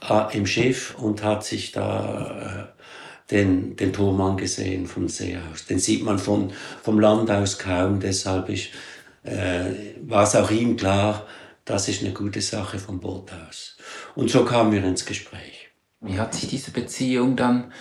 äh, 0.00 0.36
im 0.36 0.46
Schiff 0.46 0.94
und 0.98 1.22
hat 1.22 1.44
sich 1.44 1.72
da 1.72 2.68
äh, 2.70 2.78
den, 3.30 3.76
den 3.76 3.92
Turm 3.92 4.20
angesehen 4.20 4.86
vom 4.86 5.08
See 5.08 5.38
aus. 5.50 5.66
Den 5.66 5.78
sieht 5.78 6.02
man 6.02 6.18
von, 6.18 6.52
vom 6.82 6.98
Land 6.98 7.30
aus 7.30 7.58
kaum, 7.58 8.00
deshalb 8.00 8.48
ist, 8.48 8.68
äh, 9.24 9.70
war 10.02 10.24
es 10.24 10.34
auch 10.34 10.50
ihm 10.50 10.76
klar, 10.76 11.26
das 11.64 11.88
ist 11.88 12.02
eine 12.02 12.12
gute 12.12 12.40
Sache 12.40 12.78
vom 12.78 13.00
Boot 13.00 13.30
aus. 13.48 13.76
Und 14.14 14.30
so 14.30 14.44
kamen 14.44 14.72
wir 14.72 14.82
ins 14.84 15.04
Gespräch. 15.04 15.68
Wie 16.00 16.18
hat 16.18 16.34
sich 16.34 16.48
diese 16.48 16.70
Beziehung 16.70 17.36
dann 17.36 17.72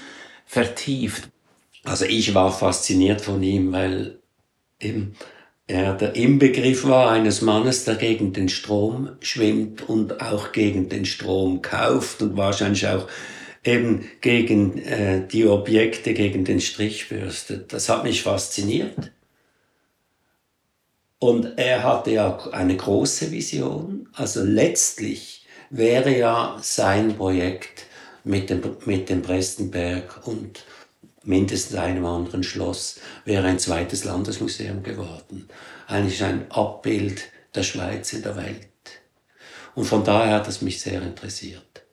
vertieft? 0.45 1.29
Also 1.85 2.05
ich 2.05 2.33
war 2.33 2.51
fasziniert 2.51 3.21
von 3.21 3.41
ihm, 3.41 3.71
weil 3.71 4.19
eben 4.79 5.15
er 5.67 5.93
der 5.93 6.15
Inbegriff 6.15 6.85
war 6.85 7.11
eines 7.11 7.41
Mannes, 7.41 7.83
der 7.83 7.95
gegen 7.95 8.31
den 8.31 8.47
Strom 8.47 9.09
schwimmt 9.19 9.87
und 9.87 10.21
auch 10.21 10.53
gegen 10.53 10.87
den 10.87 11.05
Strom 11.05 11.61
kauft 11.61 12.21
und 12.21 12.37
wahrscheinlich 12.37 12.87
auch 12.87 13.07
eben 13.65 14.07
gegen 14.21 14.77
äh, 14.77 15.27
die 15.27 15.45
Objekte, 15.45 16.13
gegen 16.13 16.45
den 16.45 16.61
Strich 16.61 17.09
bürstet. 17.09 17.73
Das 17.73 17.89
hat 17.89 18.05
mich 18.05 18.23
fasziniert. 18.23 19.11
Und 21.19 21.57
er 21.57 21.83
hatte 21.83 22.11
ja 22.11 22.37
eine 22.51 22.77
große 22.77 23.31
Vision. 23.31 24.07
Also 24.13 24.43
letztlich 24.43 25.45
wäre 25.69 26.17
ja 26.17 26.57
sein 26.61 27.17
Projekt 27.17 27.87
mit 28.23 28.49
dem, 28.49 28.61
mit 28.85 29.09
dem 29.09 29.21
Prestenberg 29.21 30.25
und 30.25 30.63
mindestens 31.27 31.77
einem 31.77 32.05
anderen 32.05 32.43
Schloss, 32.43 32.99
wäre 33.25 33.47
ein 33.47 33.59
zweites 33.59 34.03
Landesmuseum 34.03 34.83
geworden. 34.83 35.47
Eigentlich 35.87 36.23
ein 36.23 36.49
Abbild 36.51 37.23
der 37.53 37.63
Schweiz 37.63 38.13
in 38.13 38.23
der 38.23 38.35
Welt. 38.35 38.67
Und 39.75 39.85
von 39.85 40.03
daher 40.03 40.35
hat 40.35 40.47
es 40.47 40.61
mich 40.61 40.81
sehr 40.81 41.01
interessiert. 41.01 41.83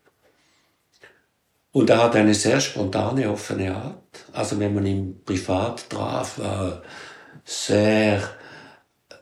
Und 1.73 1.91
er 1.91 2.05
hat 2.05 2.15
eine 2.15 2.35
sehr 2.35 2.61
spontane, 2.61 3.31
offene 3.31 3.75
Art. 3.75 4.25
Also 4.33 4.59
wenn 4.61 4.75
man 4.75 4.87
ihn 4.87 5.23
privat 5.25 5.91
traf, 5.91 6.39
war 6.39 6.67
er 6.67 6.83
sehr, 7.45 8.31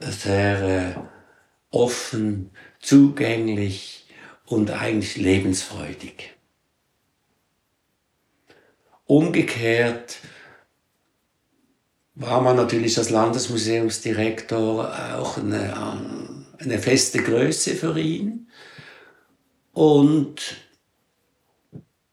sehr 0.01 0.62
äh, 0.62 0.94
offen, 1.70 2.51
zugänglich 2.79 4.07
und 4.44 4.70
eigentlich 4.70 5.16
lebensfreudig. 5.16 6.35
Umgekehrt 9.16 10.18
war 12.14 12.40
man 12.40 12.57
natürlich 12.57 12.98
als 12.98 13.11
Landesmuseumsdirektor 13.11 14.90
auch 15.16 15.38
eine, 15.38 15.75
eine 16.59 16.79
feste 16.79 17.22
Größe 17.22 17.75
für 17.75 17.98
ihn 17.98 18.48
und 19.72 20.57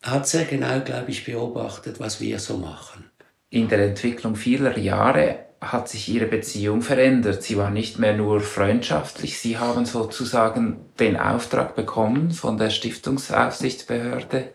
hat 0.01 0.27
sehr 0.27 0.45
genau, 0.45 0.79
glaube 0.81 1.11
ich, 1.11 1.25
beobachtet, 1.25 1.99
was 1.99 2.21
wir 2.21 2.39
so 2.39 2.57
machen. 2.57 3.09
In 3.49 3.67
der 3.67 3.79
Entwicklung 3.79 4.35
vieler 4.35 4.77
Jahre 4.77 5.45
hat 5.59 5.89
sich 5.89 6.07
ihre 6.07 6.27
Beziehung 6.27 6.81
verändert. 6.81 7.43
Sie 7.43 7.57
war 7.57 7.69
nicht 7.69 7.99
mehr 7.99 8.15
nur 8.15 8.39
freundschaftlich, 8.39 9.39
sie 9.39 9.57
haben 9.57 9.85
sozusagen 9.85 10.85
den 10.99 11.17
Auftrag 11.17 11.75
bekommen 11.75 12.31
von 12.31 12.57
der 12.57 12.69
Stiftungsaufsichtsbehörde, 12.69 14.53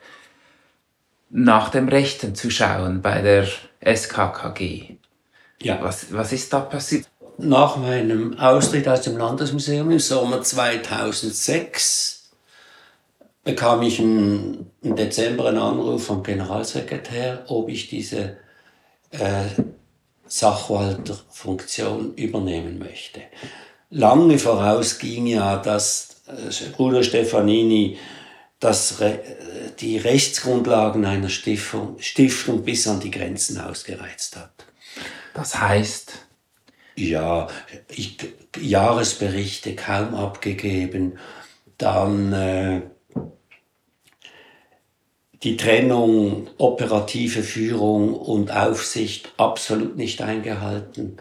nach 1.37 1.69
dem 1.71 1.89
Rechten 1.89 2.37
zu 2.37 2.49
schauen 2.49 3.03
bei 3.03 3.21
der 3.21 3.49
SKKG. 3.85 4.99
Ja. 5.61 5.83
Was, 5.83 6.13
was 6.13 6.33
ist 6.33 6.53
da 6.53 6.61
passiert? 6.61 7.09
Nach 7.39 7.77
meinem 7.77 8.39
Austritt 8.39 8.87
aus 8.87 9.01
dem 9.01 9.17
Landesmuseum 9.17 9.91
im 9.91 9.99
Sommer 9.99 10.43
2006 10.43 12.31
bekam 13.43 13.83
ich 13.83 13.99
im, 13.99 14.67
Dezember 14.83 15.49
einen 15.49 15.59
Anruf 15.59 16.07
vom 16.07 16.23
Generalsekretär, 16.23 17.43
ob 17.49 17.69
ich 17.69 17.89
diese 17.89 18.37
äh, 19.11 19.47
Sachwalterfunktion 20.27 22.15
übernehmen 22.15 22.79
möchte. 22.79 23.23
Lange 23.91 24.39
voraus 24.39 24.99
ging 25.01 25.27
ja, 25.27 25.57
dass 25.57 26.23
äh, 26.29 26.71
Bruder 26.77 27.03
Stefanini 27.03 27.99
das, 28.65 29.03
die 29.81 29.99
Rechtsgrundlagen 29.99 31.05
einer 31.05 31.29
Stiftung, 31.29 31.99
Stiftung 31.99 32.65
bis 32.65 32.89
an 32.89 33.01
die 33.01 33.11
Grenzen 33.11 33.61
ausgereizt 33.61 34.37
hat. 34.37 34.67
Das 35.35 35.61
heißt? 35.61 36.13
Ja, 36.97 37.49
ich, 37.89 38.19
Jahresberichte 38.59 39.75
kaum 39.75 40.15
abgegeben, 40.15 41.19
dann 41.77 42.33
äh, 42.33 42.83
die 45.43 45.57
Trennung 45.57 46.49
operative 46.57 47.43
Führung 47.43 48.15
und 48.15 48.51
Aufsicht 48.51 49.33
absolut 49.37 49.97
nicht 49.97 50.23
eingehalten. 50.23 51.19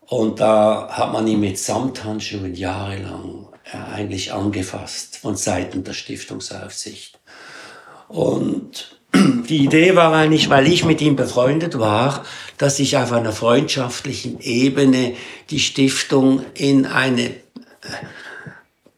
Und 0.00 0.40
da 0.40 0.88
hat 0.90 1.12
man 1.12 1.26
ihn 1.26 1.40
mit 1.40 1.58
Samthandschuhen 1.58 2.54
jahrelang 2.54 3.51
eigentlich 3.70 4.32
angefasst 4.32 5.18
von 5.18 5.36
Seiten 5.36 5.84
der 5.84 5.92
Stiftungsaufsicht. 5.92 7.18
Und 8.08 8.98
die 9.14 9.64
Idee 9.64 9.96
war 9.96 10.12
eigentlich, 10.12 10.50
weil 10.50 10.66
ich 10.66 10.84
mit 10.84 11.00
ihm 11.00 11.16
befreundet 11.16 11.78
war, 11.78 12.24
dass 12.58 12.78
ich 12.78 12.96
auf 12.96 13.12
einer 13.12 13.32
freundschaftlichen 13.32 14.40
Ebene 14.40 15.14
die 15.50 15.60
Stiftung 15.60 16.44
in 16.54 16.86
eine 16.86 17.30
äh, 17.30 17.32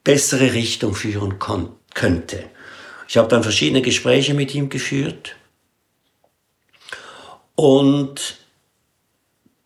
bessere 0.02 0.52
Richtung 0.52 0.94
führen 0.94 1.38
könnte. 1.38 2.44
Ich 3.08 3.16
habe 3.16 3.28
dann 3.28 3.42
verschiedene 3.42 3.82
Gespräche 3.82 4.34
mit 4.34 4.54
ihm 4.54 4.68
geführt 4.68 5.36
und 7.54 8.38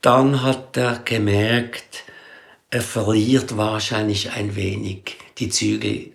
dann 0.01 0.43
hat 0.43 0.77
er 0.77 1.01
gemerkt, 1.05 2.05
er 2.71 2.83
verliert 2.83 3.57
wahrscheinlich 3.57 4.33
ein 4.33 4.57
wenig 4.57 5.17
die 5.39 5.49
Züge 5.49 6.11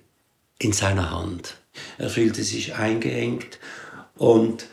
in 0.60 0.74
seiner 0.74 1.12
Hand. 1.12 1.58
Er 1.98 2.10
fühlte 2.10 2.44
sich 2.44 2.76
eingeengt 2.76 3.60
und 4.16 4.68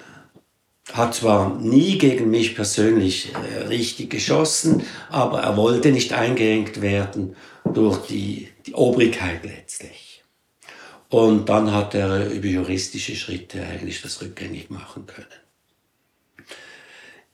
hat 0.92 1.14
zwar 1.14 1.56
nie 1.58 1.98
gegen 1.98 2.30
mich 2.30 2.54
persönlich 2.54 3.32
äh, 3.34 3.66
richtig 3.66 4.10
geschossen, 4.10 4.84
aber 5.08 5.40
er 5.40 5.56
wollte 5.56 5.92
nicht 5.92 6.12
eingeengt 6.12 6.82
werden 6.82 7.36
durch 7.72 8.06
die, 8.06 8.48
die 8.66 8.74
Obrigkeit 8.74 9.44
letztlich. 9.44 10.22
Und 11.08 11.48
dann 11.48 11.72
hat 11.72 11.94
er 11.94 12.30
über 12.30 12.46
juristische 12.46 13.16
Schritte 13.16 13.64
eigentlich 13.64 14.02
das 14.02 14.20
rückgängig 14.20 14.70
machen 14.70 15.06
können. 15.06 15.26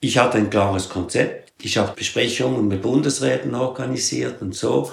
Ich 0.00 0.18
hatte 0.18 0.38
ein 0.38 0.50
klares 0.50 0.88
Konzept. 0.88 1.45
Ich 1.60 1.78
habe 1.78 1.94
Besprechungen 1.94 2.68
mit 2.68 2.82
Bundesräten 2.82 3.54
organisiert 3.54 4.42
und 4.42 4.54
so 4.54 4.92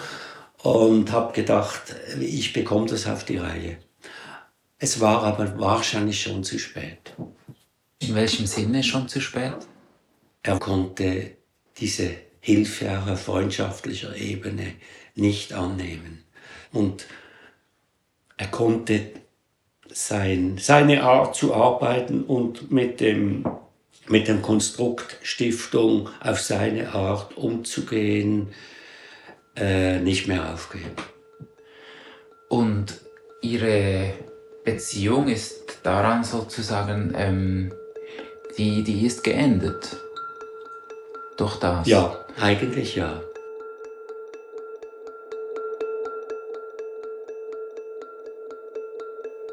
und 0.63 1.11
habe 1.11 1.33
gedacht, 1.33 1.95
ich 2.19 2.53
bekomme 2.53 2.87
das 2.87 3.05
auf 3.05 3.25
die 3.25 3.37
Reihe. 3.37 3.77
Es 4.79 4.99
war 4.99 5.23
aber 5.23 5.59
wahrscheinlich 5.59 6.21
schon 6.21 6.43
zu 6.43 6.57
spät. 6.59 7.13
In 7.99 8.15
welchem 8.15 8.45
Sinne 8.45 8.83
schon 8.83 9.07
zu 9.07 9.21
spät? 9.21 9.55
Er 10.41 10.59
konnte 10.59 11.37
diese 11.77 12.11
Hilfe 12.41 12.99
auf 12.99 13.21
freundschaftlicher 13.21 14.15
Ebene 14.15 14.73
nicht 15.15 15.53
annehmen. 15.53 16.23
Und 16.73 17.05
er 18.35 18.47
konnte 18.47 19.11
sein, 19.89 20.57
seine 20.59 21.03
Art 21.03 21.35
zu 21.35 21.53
arbeiten 21.53 22.23
und 22.23 22.71
mit 22.71 22.99
dem, 22.99 23.45
mit 24.07 24.27
dem 24.27 24.41
Konstrukt 24.41 25.17
Stiftung 25.21 26.09
auf 26.19 26.39
seine 26.39 26.93
Art 26.93 27.37
umzugehen, 27.37 28.53
äh, 29.55 29.99
nicht 29.99 30.27
mehr 30.27 30.53
aufgeben. 30.53 30.95
Und 32.49 32.99
Ihre 33.41 34.13
Beziehung 34.63 35.27
ist 35.27 35.79
daran 35.83 36.23
sozusagen, 36.23 37.13
ähm, 37.17 37.73
die, 38.57 38.83
die 38.83 39.05
ist 39.05 39.23
geendet. 39.23 39.97
Durch 41.37 41.57
das. 41.59 41.87
Ja, 41.87 42.25
eigentlich 42.39 42.95
ja. 42.95 43.21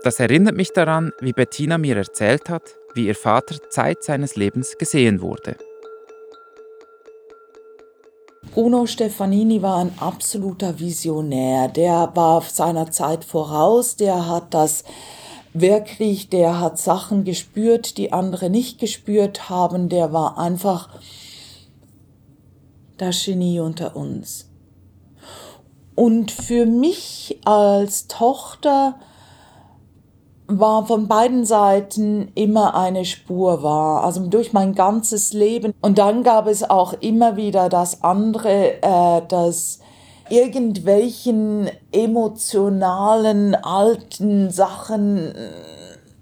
Das 0.02 0.18
erinnert 0.20 0.56
mich 0.56 0.72
daran, 0.72 1.12
wie 1.20 1.32
Bettina 1.32 1.76
mir 1.76 1.96
erzählt 1.96 2.48
hat, 2.48 2.76
wie 2.94 3.06
ihr 3.06 3.14
Vater 3.14 3.56
Zeit 3.70 4.02
seines 4.02 4.36
Lebens 4.36 4.78
gesehen 4.78 5.20
wurde. 5.20 5.56
Bruno 8.52 8.86
Stefanini 8.86 9.62
war 9.62 9.78
ein 9.78 9.92
absoluter 9.98 10.78
Visionär. 10.80 11.68
Der 11.68 12.10
war 12.14 12.42
seiner 12.42 12.90
Zeit 12.90 13.24
voraus. 13.24 13.96
Der 13.96 14.26
hat 14.26 14.52
das 14.54 14.82
wirklich, 15.52 16.30
der 16.30 16.60
hat 16.60 16.78
Sachen 16.78 17.24
gespürt, 17.24 17.96
die 17.96 18.12
andere 18.12 18.50
nicht 18.50 18.80
gespürt 18.80 19.48
haben. 19.50 19.88
Der 19.88 20.12
war 20.12 20.38
einfach 20.38 20.88
das 22.96 23.24
Genie 23.24 23.60
unter 23.60 23.94
uns. 23.94 24.50
Und 25.94 26.32
für 26.32 26.66
mich 26.66 27.38
als 27.44 28.08
Tochter 28.08 28.98
war 30.58 30.86
von 30.86 31.06
beiden 31.06 31.44
Seiten 31.44 32.32
immer 32.34 32.74
eine 32.74 33.04
Spur 33.04 33.62
war, 33.62 34.04
also 34.04 34.26
durch 34.26 34.52
mein 34.52 34.74
ganzes 34.74 35.32
Leben. 35.32 35.72
Und 35.80 35.98
dann 35.98 36.22
gab 36.22 36.46
es 36.46 36.68
auch 36.68 36.94
immer 36.94 37.36
wieder 37.36 37.68
das 37.68 38.02
andere, 38.02 38.82
äh, 38.82 39.22
dass 39.28 39.80
irgendwelchen 40.28 41.68
emotionalen 41.92 43.54
alten 43.54 44.50
Sachen 44.50 45.34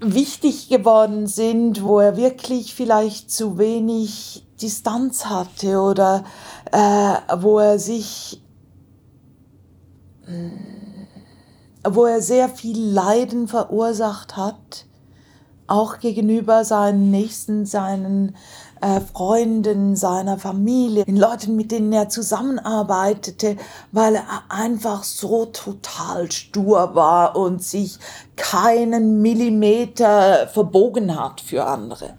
wichtig 0.01 0.69
geworden 0.69 1.27
sind, 1.27 1.83
wo 1.83 1.99
er 1.99 2.17
wirklich 2.17 2.75
vielleicht 2.75 3.31
zu 3.31 3.59
wenig 3.59 4.47
Distanz 4.61 5.27
hatte 5.27 5.81
oder 5.81 6.25
äh, 6.73 7.41
wo 7.41 7.59
er 7.59 7.79
sich 7.79 8.41
wo 11.85 12.07
er 12.07 12.23
sehr 12.23 12.49
viel 12.49 12.79
Leiden 12.79 13.49
verursacht 13.49 14.37
hat, 14.37 14.87
auch 15.67 15.99
gegenüber 15.99 16.65
seinen 16.65 17.11
Nächsten, 17.11 17.67
seinen 17.67 18.35
äh, 18.81 19.01
Freunden, 19.01 19.97
seiner 19.97 20.39
Familie, 20.39 21.05
den 21.05 21.17
Leuten, 21.17 21.57
mit 21.57 21.71
denen 21.71 21.93
er 21.93 22.09
zusammenarbeitete, 22.09 23.57
weil 23.93 24.17
er 24.17 24.25
einfach 24.49 25.05
so 25.05 25.47
total 25.47 26.31
stur 26.33 26.95
war 26.95 27.37
und 27.37 27.63
sich 27.63 27.99
keinen 28.37 29.21
Millimeter 29.21 30.49
verbogen 30.49 31.21
hat 31.21 31.41
für 31.41 31.65
andere. 31.65 32.15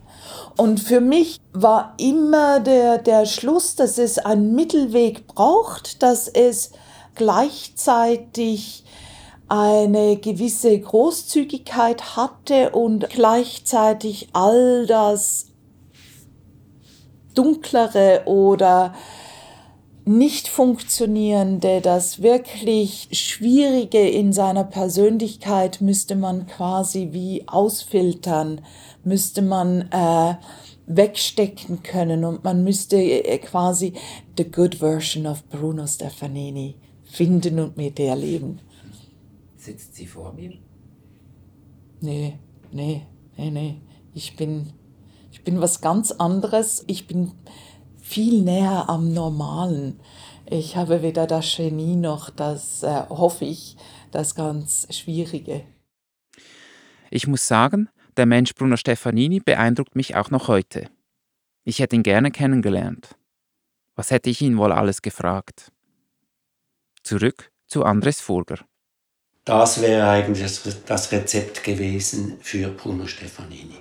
Und 0.58 0.80
für 0.82 1.00
mich 1.02 1.40
war 1.54 1.94
immer 1.98 2.60
der, 2.60 2.98
der 2.98 3.26
Schluss, 3.26 3.76
dass 3.76 3.98
es 3.98 4.20
einen 4.20 4.54
Mittelweg 4.54 5.26
braucht, 5.28 6.04
dass 6.04 6.28
es 6.28 6.72
gleichzeitig 7.16 8.84
eine 9.50 10.18
gewisse 10.18 10.80
Großzügigkeit 10.80 12.16
hatte 12.16 12.70
und 12.72 13.10
gleichzeitig 13.10 14.30
all 14.34 14.86
das 14.86 15.48
Dunklere 17.34 18.24
oder 18.26 18.94
nicht 20.06 20.48
funktionierende, 20.48 21.82
das 21.82 22.22
wirklich 22.22 23.10
Schwierige 23.12 24.08
in 24.10 24.34
seiner 24.34 24.64
Persönlichkeit 24.64 25.82
müsste 25.82 26.16
man 26.16 26.48
quasi 26.48 27.10
wie 27.12 27.48
ausfiltern, 27.48 28.62
müsste 29.04 29.44
man 29.44 29.84
äh, 29.92 30.36
wegstecken 30.88 31.84
können 31.84 32.26
und 32.26 32.44
man 32.44 32.64
müsste 32.64 32.98
äh, 32.98 33.38
quasi 33.38 33.94
the 34.36 34.46
good 34.50 34.76
version 34.76 35.28
of 35.28 35.44
Bruno 35.50 35.86
Stefanini 35.86 36.76
finden 37.04 37.60
und 37.60 37.78
mit 37.78 38.00
der 38.00 38.16
leben. 38.16 38.60
Sitzt 39.60 39.96
sie 39.96 40.08
vor 40.08 40.32
mir? 40.32 40.58
Nee, 42.00 42.40
nee, 42.72 43.06
nee, 43.36 43.52
nee. 43.52 43.82
Ich 44.14 44.38
bin, 44.38 44.72
ich 45.32 45.44
bin 45.44 45.60
was 45.60 45.82
ganz 45.82 46.14
anderes. 46.14 46.86
Ich 46.88 47.08
bin 47.08 47.34
viel 48.02 48.42
näher 48.42 48.88
am 48.88 49.14
Normalen. 49.14 50.00
Ich 50.50 50.78
habe 50.78 51.02
weder 51.02 51.28
das 51.28 51.58
Genie 51.58 51.98
noch 51.98 52.30
das, 52.30 52.84
äh, 52.84 53.04
hoffe 53.10 53.44
ich, 53.44 53.76
das 54.12 54.34
ganz 54.34 54.88
Schwierige. 54.96 55.66
Ich 57.12 57.28
muss 57.28 57.46
sagen, 57.46 57.90
der 58.16 58.26
Mensch 58.26 58.56
Bruno 58.56 58.78
Stefanini 58.78 59.42
beeindruckt 59.42 59.94
mich 59.94 60.16
auch 60.16 60.32
noch 60.32 60.48
heute. 60.48 60.90
Ich 61.66 61.80
hätte 61.80 61.98
ihn 61.98 62.04
gerne 62.04 62.32
kennengelernt. 62.32 63.18
Was 63.96 64.10
hätte 64.10 64.30
ich 64.30 64.42
ihn 64.42 64.58
wohl 64.58 64.72
alles 64.72 65.02
gefragt? 65.02 65.74
Zurück 67.04 67.52
zu 67.68 67.84
Andres 67.84 68.22
Furger. 68.22 68.69
Das 69.50 69.82
wäre 69.82 70.08
eigentlich 70.08 70.60
das 70.86 71.12
Rezept 71.12 71.64
gewesen 71.64 72.38
für 72.40 72.68
Bruno 72.68 73.08
Stefanini. 73.08 73.80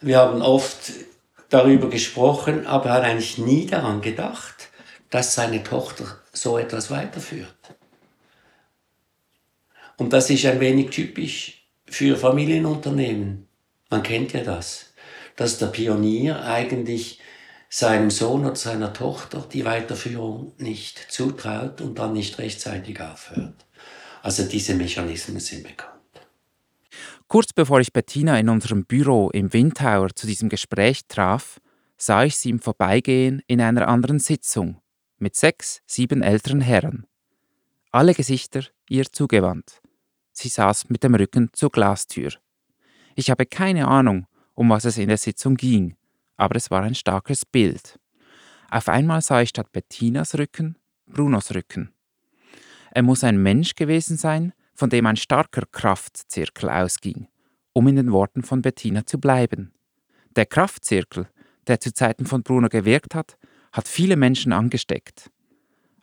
Wir 0.00 0.18
haben 0.18 0.42
oft 0.42 0.92
darüber 1.48 1.90
gesprochen, 1.90 2.68
aber 2.68 2.90
er 2.90 2.92
hat 2.92 3.02
eigentlich 3.02 3.36
nie 3.36 3.66
daran 3.66 4.00
gedacht, 4.00 4.68
dass 5.10 5.34
seine 5.34 5.64
Tochter 5.64 6.04
so 6.32 6.56
etwas 6.56 6.92
weiterführt. 6.92 7.48
Und 9.96 10.12
das 10.12 10.30
ist 10.30 10.46
ein 10.46 10.60
wenig 10.60 10.90
typisch 10.90 11.66
für 11.86 12.16
Familienunternehmen. 12.16 13.48
Man 13.90 14.04
kennt 14.04 14.34
ja 14.34 14.44
das, 14.44 14.92
dass 15.34 15.58
der 15.58 15.66
Pionier 15.66 16.44
eigentlich 16.44 17.18
seinem 17.68 18.12
Sohn 18.12 18.44
oder 18.44 18.54
seiner 18.54 18.92
Tochter 18.92 19.44
die 19.52 19.64
Weiterführung 19.64 20.52
nicht 20.58 21.10
zutraut 21.10 21.80
und 21.80 21.98
dann 21.98 22.12
nicht 22.12 22.38
rechtzeitig 22.38 23.00
aufhört. 23.00 23.64
Also 24.28 24.42
diese 24.42 24.74
Mechanismen 24.74 25.40
sind 25.40 25.62
bekannt. 25.62 25.94
Kurz 27.28 27.54
bevor 27.54 27.80
ich 27.80 27.94
Bettina 27.94 28.38
in 28.38 28.50
unserem 28.50 28.84
Büro 28.84 29.30
im 29.30 29.54
Windtower 29.54 30.14
zu 30.14 30.26
diesem 30.26 30.50
Gespräch 30.50 31.06
traf, 31.08 31.58
sah 31.96 32.24
ich 32.24 32.36
sie 32.36 32.50
im 32.50 32.58
Vorbeigehen 32.58 33.40
in 33.46 33.62
einer 33.62 33.88
anderen 33.88 34.18
Sitzung 34.18 34.82
mit 35.16 35.34
sechs, 35.34 35.80
sieben 35.86 36.22
älteren 36.22 36.60
Herren. 36.60 37.06
Alle 37.90 38.12
Gesichter 38.12 38.64
ihr 38.90 39.10
zugewandt. 39.10 39.80
Sie 40.32 40.50
saß 40.50 40.90
mit 40.90 41.04
dem 41.04 41.14
Rücken 41.14 41.48
zur 41.54 41.70
Glastür. 41.70 42.34
Ich 43.14 43.30
habe 43.30 43.46
keine 43.46 43.88
Ahnung, 43.88 44.26
um 44.52 44.68
was 44.68 44.84
es 44.84 44.98
in 44.98 45.08
der 45.08 45.16
Sitzung 45.16 45.54
ging, 45.54 45.96
aber 46.36 46.56
es 46.56 46.70
war 46.70 46.82
ein 46.82 46.94
starkes 46.94 47.46
Bild. 47.46 47.98
Auf 48.70 48.90
einmal 48.90 49.22
sah 49.22 49.40
ich 49.40 49.48
statt 49.48 49.72
Bettinas 49.72 50.36
Rücken 50.36 50.76
Brunos 51.06 51.54
Rücken. 51.54 51.94
Er 52.98 53.04
muss 53.04 53.22
ein 53.22 53.40
Mensch 53.40 53.76
gewesen 53.76 54.16
sein, 54.16 54.52
von 54.74 54.90
dem 54.90 55.06
ein 55.06 55.14
starker 55.14 55.62
Kraftzirkel 55.70 56.68
ausging, 56.68 57.28
um 57.72 57.86
in 57.86 57.94
den 57.94 58.10
Worten 58.10 58.42
von 58.42 58.60
Bettina 58.60 59.06
zu 59.06 59.20
bleiben. 59.20 59.72
Der 60.34 60.46
Kraftzirkel, 60.46 61.28
der 61.68 61.78
zu 61.78 61.94
Zeiten 61.94 62.26
von 62.26 62.42
Bruno 62.42 62.68
gewirkt 62.68 63.14
hat, 63.14 63.38
hat 63.70 63.86
viele 63.86 64.16
Menschen 64.16 64.52
angesteckt. 64.52 65.30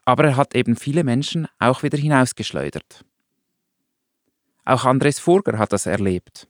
Aber 0.05 0.23
er 0.23 0.37
hat 0.37 0.55
eben 0.55 0.77
viele 0.77 1.03
Menschen 1.03 1.49
auch 1.59 1.83
wieder 1.83 1.97
hinausgeschleudert. 1.97 3.03
Auch 4.63 4.85
Andres 4.85 5.19
Furger 5.19 5.57
hat 5.57 5.73
das 5.73 5.87
erlebt. 5.87 6.47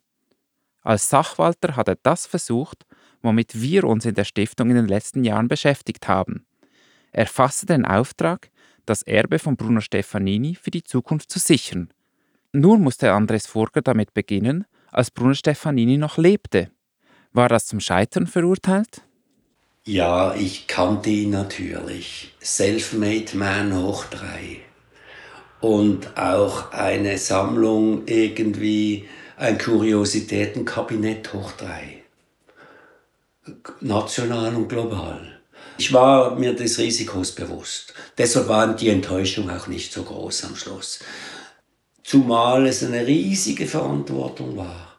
Als 0.84 1.10
Sachwalter 1.10 1.76
hat 1.76 1.88
er 1.88 1.98
das 2.04 2.28
versucht, 2.28 2.86
womit 3.24 3.60
wir 3.60 3.86
uns 3.86 4.06
in 4.06 4.14
der 4.14 4.26
Stiftung 4.26 4.70
in 4.70 4.76
den 4.76 4.88
letzten 4.88 5.24
Jahren 5.24 5.48
beschäftigt 5.48 6.08
haben. 6.08 6.46
Er 7.12 7.26
fasste 7.26 7.66
den 7.66 7.84
Auftrag, 7.84 8.52
das 8.86 9.02
Erbe 9.04 9.40
von 9.40 9.58
Bruno 9.58 9.82
Stefanini 9.82 10.56
für 10.56 10.72
die 10.72 10.84
Zukunft 10.84 11.32
zu 11.32 11.40
sichern 11.40 11.90
nur 12.56 12.78
musste 12.78 13.12
Andres 13.12 13.48
Furger 13.48 13.82
damit 13.82 14.14
beginnen, 14.14 14.64
als 14.90 15.12
Bruno 15.12 15.34
Stefanini 15.34 15.98
noch 15.98 16.18
lebte. 16.18 16.72
War 17.34 17.50
das 17.50 17.66
zum 17.66 17.82
Scheitern 17.82 18.28
verurteilt? 18.28 19.02
Ja, 19.84 20.34
ich 20.34 20.66
kannte 20.66 21.10
ihn 21.10 21.32
natürlich. 21.32 22.34
Selfmade 22.40 23.36
Man 23.36 23.76
hoch 23.76 24.06
drei. 24.06 24.62
Und 25.60 26.18
auch 26.18 26.72
eine 26.72 27.18
Sammlung 27.18 28.04
irgendwie, 28.06 29.06
ein 29.36 29.58
Kuriositätenkabinett 29.58 31.34
hoch 31.34 31.52
drei. 31.52 32.04
National 33.82 34.56
und 34.56 34.70
global. 34.70 35.35
Ich 35.78 35.92
war 35.92 36.36
mir 36.36 36.54
des 36.54 36.78
Risikos 36.78 37.34
bewusst. 37.34 37.94
Deshalb 38.18 38.48
war 38.48 38.76
die 38.76 38.90
Enttäuschung 38.90 39.50
auch 39.50 39.68
nicht 39.68 39.92
so 39.92 40.04
groß 40.04 40.46
am 40.46 40.56
Schluss. 40.56 41.00
Zumal 42.04 42.68
es 42.68 42.84
eine 42.84 43.06
riesige 43.06 43.68
Verantwortung 43.68 44.56
war, 44.56 44.98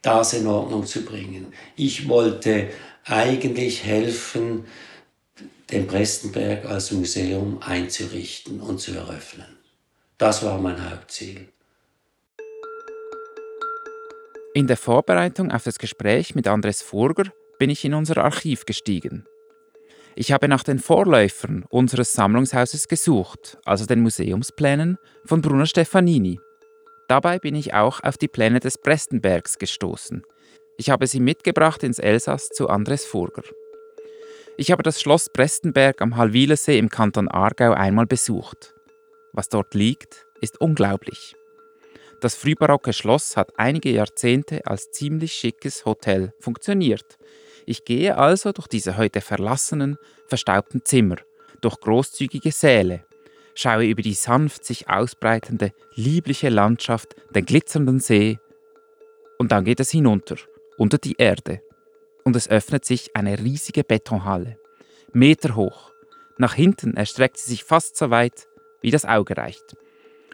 das 0.00 0.32
in 0.32 0.46
Ordnung 0.46 0.86
zu 0.86 1.04
bringen. 1.04 1.52
Ich 1.76 2.08
wollte 2.08 2.70
eigentlich 3.04 3.84
helfen, 3.84 4.64
den 5.70 5.86
Prestenberg 5.86 6.64
als 6.64 6.92
Museum 6.92 7.60
einzurichten 7.60 8.60
und 8.60 8.80
zu 8.80 8.92
eröffnen. 8.92 9.58
Das 10.16 10.42
war 10.42 10.58
mein 10.58 10.90
Hauptziel. 10.90 11.48
In 14.54 14.66
der 14.66 14.78
Vorbereitung 14.78 15.50
auf 15.50 15.64
das 15.64 15.78
Gespräch 15.78 16.34
mit 16.34 16.48
Andres 16.48 16.80
Furger 16.80 17.24
bin 17.58 17.68
ich 17.68 17.84
in 17.84 17.92
unser 17.92 18.18
Archiv 18.24 18.64
gestiegen. 18.64 19.26
Ich 20.18 20.32
habe 20.32 20.48
nach 20.48 20.62
den 20.62 20.78
Vorläufern 20.78 21.66
unseres 21.68 22.14
Sammlungshauses 22.14 22.88
gesucht, 22.88 23.58
also 23.66 23.84
den 23.84 24.00
Museumsplänen 24.00 24.96
von 25.26 25.42
Bruno 25.42 25.66
Stefanini. 25.66 26.40
Dabei 27.06 27.38
bin 27.38 27.54
ich 27.54 27.74
auch 27.74 28.02
auf 28.02 28.16
die 28.16 28.26
Pläne 28.26 28.58
des 28.58 28.78
Prestenbergs 28.78 29.58
gestoßen. 29.58 30.22
Ich 30.78 30.88
habe 30.88 31.06
sie 31.06 31.20
mitgebracht 31.20 31.82
ins 31.82 31.98
Elsass 31.98 32.48
zu 32.48 32.70
Andres 32.70 33.04
Furger. 33.04 33.42
Ich 34.56 34.70
habe 34.72 34.82
das 34.82 35.02
Schloss 35.02 35.28
Prestenberg 35.28 36.00
am 36.00 36.16
Halwilersee 36.16 36.78
im 36.78 36.88
Kanton 36.88 37.28
Aargau 37.28 37.72
einmal 37.72 38.06
besucht. 38.06 38.72
Was 39.34 39.50
dort 39.50 39.74
liegt, 39.74 40.24
ist 40.40 40.58
unglaublich. 40.58 41.36
Das 42.22 42.34
frühbarocke 42.34 42.94
Schloss 42.94 43.36
hat 43.36 43.52
einige 43.58 43.90
Jahrzehnte 43.90 44.66
als 44.66 44.90
ziemlich 44.92 45.34
schickes 45.34 45.84
Hotel 45.84 46.32
funktioniert 46.40 47.18
ich 47.66 47.84
gehe 47.84 48.16
also 48.16 48.52
durch 48.52 48.68
diese 48.68 48.96
heute 48.96 49.20
verlassenen, 49.20 49.98
verstaubten 50.28 50.84
Zimmer, 50.84 51.16
durch 51.60 51.78
großzügige 51.80 52.52
Säle, 52.52 53.04
schaue 53.54 53.86
über 53.86 54.02
die 54.02 54.14
sanft 54.14 54.64
sich 54.64 54.88
ausbreitende, 54.88 55.72
liebliche 55.94 56.48
Landschaft, 56.48 57.14
den 57.34 57.44
glitzernden 57.44 58.00
See, 58.00 58.38
und 59.38 59.52
dann 59.52 59.64
geht 59.64 59.80
es 59.80 59.90
hinunter, 59.90 60.36
unter 60.78 60.98
die 60.98 61.16
Erde, 61.18 61.60
und 62.24 62.36
es 62.36 62.48
öffnet 62.48 62.84
sich 62.84 63.14
eine 63.14 63.38
riesige 63.38 63.84
Betonhalle, 63.84 64.58
Meter 65.12 65.56
hoch. 65.56 65.92
Nach 66.38 66.54
hinten 66.54 66.96
erstreckt 66.96 67.38
sie 67.38 67.50
sich 67.50 67.64
fast 67.64 67.96
so 67.96 68.10
weit, 68.10 68.46
wie 68.80 68.90
das 68.90 69.04
Auge 69.04 69.36
reicht. 69.36 69.76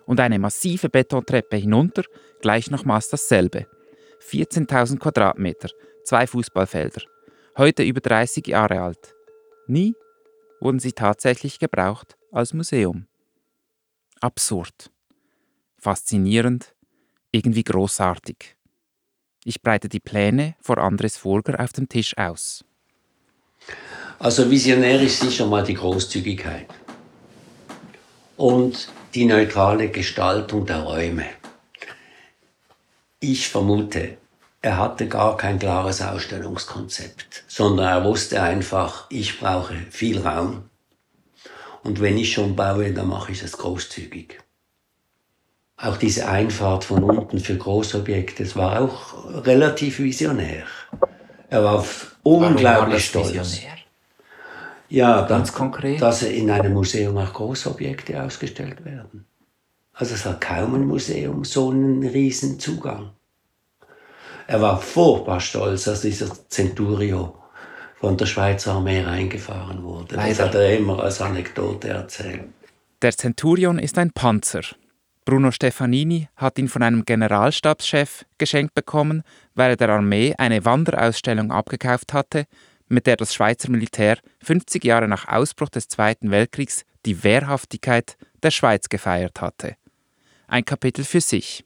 Und 0.05 0.18
eine 0.18 0.38
massive 0.38 0.88
Betontreppe 0.88 1.57
hinunter, 1.57 2.03
gleich 2.40 2.71
nochmals 2.71 3.09
dasselbe. 3.09 3.66
14.000 4.21 4.99
Quadratmeter, 4.99 5.68
zwei 6.03 6.27
Fußballfelder, 6.27 7.03
heute 7.57 7.83
über 7.83 8.01
30 8.01 8.47
Jahre 8.47 8.81
alt. 8.81 9.15
Nie 9.67 9.95
wurden 10.61 10.79
sie 10.79 10.93
tatsächlich 10.93 11.59
gebraucht 11.59 12.17
als 12.31 12.55
Museum. 12.55 13.07
Absurd, 14.21 14.91
faszinierend, 15.79 16.75
irgendwie 17.33 17.65
großartig. 17.65 18.57
Ich 19.45 19.61
breite 19.61 19.88
die 19.88 20.01
Pläne 20.01 20.55
vor 20.61 20.79
Andres 20.79 21.17
Furger 21.17 21.59
auf 21.59 21.73
dem 21.73 21.88
Tisch 21.88 22.17
aus. 22.17 22.65
Also 24.19 24.48
visionär 24.48 25.00
ist 25.00 25.21
sicher 25.21 25.46
mal 25.46 25.65
die 25.65 25.75
Großzügigkeit 25.75 26.69
und 28.37 28.88
die 29.15 29.25
neutrale 29.25 29.88
Gestaltung 29.88 30.65
der 30.65 30.81
Räume. 30.81 31.27
Ich 33.19 33.48
vermute, 33.48 34.19
er 34.63 34.79
hatte 34.79 35.08
gar 35.08 35.37
kein 35.37 35.58
klares 35.58 36.00
Ausstellungskonzept, 36.00 37.44
sondern 37.48 37.87
er 37.87 38.04
wusste 38.04 38.40
einfach, 38.40 39.06
ich 39.10 39.40
brauche 39.40 39.75
viel 39.90 40.21
Raum. 40.21 40.71
Und 41.83 42.00
wenn 42.00 42.17
ich 42.17 42.33
schon 42.33 42.54
baue, 42.54 42.92
dann 42.92 43.08
mache 43.08 43.33
ich 43.33 43.42
es 43.42 43.58
großzügig. 43.58 44.38
Auch 45.77 45.96
diese 45.96 46.29
Einfahrt 46.29 46.85
von 46.85 47.02
unten 47.02 47.40
für 47.40 47.56
Großobjekte, 47.56 48.44
das 48.44 48.54
war 48.54 48.81
auch 48.81 49.44
relativ 49.44 49.98
visionär. 49.98 50.63
Er 51.50 51.65
war 51.65 51.85
unglaublich 52.23 53.15
war 53.15 53.25
stolz. 53.25 53.35
Visionär? 53.35 53.77
Ja, 54.88 55.23
Ganz 55.23 55.48
dass, 55.48 55.56
konkret? 55.56 56.00
dass 56.00 56.23
in 56.23 56.50
einem 56.50 56.75
Museum 56.75 57.19
auch 57.19 57.33
Großobjekte 57.33 58.23
ausgestellt 58.23 58.85
werden. 58.85 59.27
Also 59.92 60.15
es 60.15 60.25
hat 60.25 60.40
kaum 60.40 60.77
ein 60.77 60.87
Museum 60.87 61.44
so 61.44 61.71
einen 61.71 62.06
riesen 62.06 62.60
Zugang. 62.60 63.10
Er 64.53 64.61
war 64.61 64.79
furchtbar 64.79 65.40
stolz, 65.40 65.88
als 65.88 66.03
dieser 66.03 66.31
Centurio 66.50 67.35
von 67.98 68.19
der 68.19 68.27
Schweizer 68.27 68.75
Armee 68.75 69.00
reingefahren 69.00 69.83
wurde. 69.83 70.17
Das 70.17 70.27
Leider. 70.27 70.44
hat 70.44 70.55
er 70.55 70.77
immer 70.77 71.03
als 71.03 71.23
Anekdote 71.23 71.88
erzählt. 71.88 72.44
Der 73.00 73.17
Centurion 73.17 73.79
ist 73.79 73.96
ein 73.96 74.11
Panzer. 74.11 74.61
Bruno 75.25 75.53
Stefanini 75.53 76.29
hat 76.37 76.59
ihn 76.59 76.69
von 76.69 76.83
einem 76.83 77.07
Generalstabschef 77.07 78.27
geschenkt 78.37 78.75
bekommen, 78.75 79.23
weil 79.55 79.71
er 79.71 79.77
der 79.77 79.88
Armee 79.88 80.35
eine 80.37 80.67
Wanderausstellung 80.67 81.50
abgekauft 81.50 82.13
hatte, 82.13 82.44
mit 82.88 83.07
der 83.07 83.17
das 83.17 83.33
Schweizer 83.33 83.71
Militär 83.71 84.19
50 84.42 84.85
Jahre 84.85 85.09
nach 85.09 85.29
Ausbruch 85.29 85.71
des 85.71 85.88
Zweiten 85.88 86.31
Weltkriegs 86.31 86.85
die 87.07 87.25
Wehrhaftigkeit 87.25 88.19
der 88.42 88.50
Schweiz 88.50 88.90
gefeiert 88.90 89.40
hatte. 89.40 89.77
Ein 90.46 90.67
Kapitel 90.67 91.07
für 91.07 91.23
sich. 91.23 91.65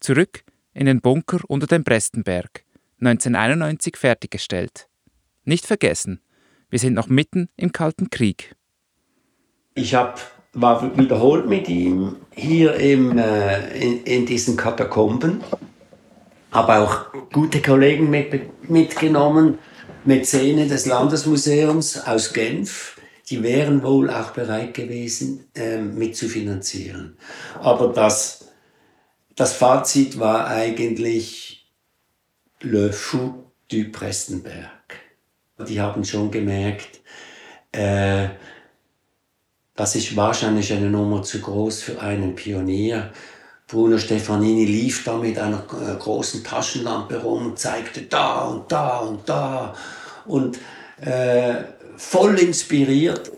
Zurück 0.00 0.42
in 0.76 0.86
den 0.86 1.00
Bunker 1.00 1.40
unter 1.48 1.66
dem 1.66 1.84
Brestenberg, 1.84 2.62
1991 3.00 3.96
fertiggestellt. 3.96 4.88
Nicht 5.44 5.64
vergessen, 5.64 6.20
wir 6.68 6.78
sind 6.78 6.92
noch 6.92 7.08
mitten 7.08 7.48
im 7.56 7.72
Kalten 7.72 8.10
Krieg. 8.10 8.54
Ich 9.74 9.94
hab, 9.94 10.20
war 10.52 10.96
wiederholt 10.98 11.48
mit 11.48 11.68
ihm 11.68 12.16
hier 12.30 12.74
im, 12.74 13.16
äh, 13.16 13.78
in, 13.78 14.04
in 14.04 14.26
diesen 14.26 14.56
Katakomben. 14.56 15.42
Habe 16.52 16.74
auch 16.74 17.12
gute 17.32 17.62
Kollegen 17.62 18.10
mit, 18.10 18.68
mitgenommen, 18.68 19.58
Mäzene 20.04 20.66
des 20.66 20.86
Landesmuseums 20.86 22.06
aus 22.06 22.32
Genf. 22.32 23.00
Die 23.30 23.42
wären 23.42 23.82
wohl 23.82 24.10
auch 24.10 24.30
bereit 24.32 24.74
gewesen, 24.74 25.46
ähm, 25.54 25.98
mitzufinanzieren. 25.98 27.16
Aber 27.60 27.88
das, 27.88 28.45
das 29.36 29.52
Fazit 29.52 30.18
war 30.18 30.48
eigentlich 30.48 31.70
Le 32.60 32.92
Fou 32.92 33.44
du 33.70 33.84
Prestenberg. 33.92 34.70
Die 35.68 35.80
haben 35.80 36.04
schon 36.04 36.30
gemerkt, 36.30 37.00
äh, 37.72 38.28
das 39.74 39.94
ist 39.94 40.16
wahrscheinlich 40.16 40.72
eine 40.72 40.88
Nummer 40.88 41.22
zu 41.22 41.40
groß 41.40 41.82
für 41.82 42.00
einen 42.00 42.34
Pionier. 42.34 43.12
Bruno 43.66 43.98
Stefanini 43.98 44.64
lief 44.64 45.04
da 45.04 45.18
mit 45.18 45.38
einer 45.38 45.58
äh, 45.58 45.96
großen 45.98 46.42
Taschenlampe 46.42 47.20
rum 47.20 47.46
und 47.46 47.58
zeigte 47.58 48.02
da 48.02 48.44
und 48.44 48.72
da 48.72 48.98
und 49.00 49.28
da 49.28 49.74
und 50.24 50.58
äh, 51.00 51.56
voll 51.96 52.38
inspiriert. 52.38 53.35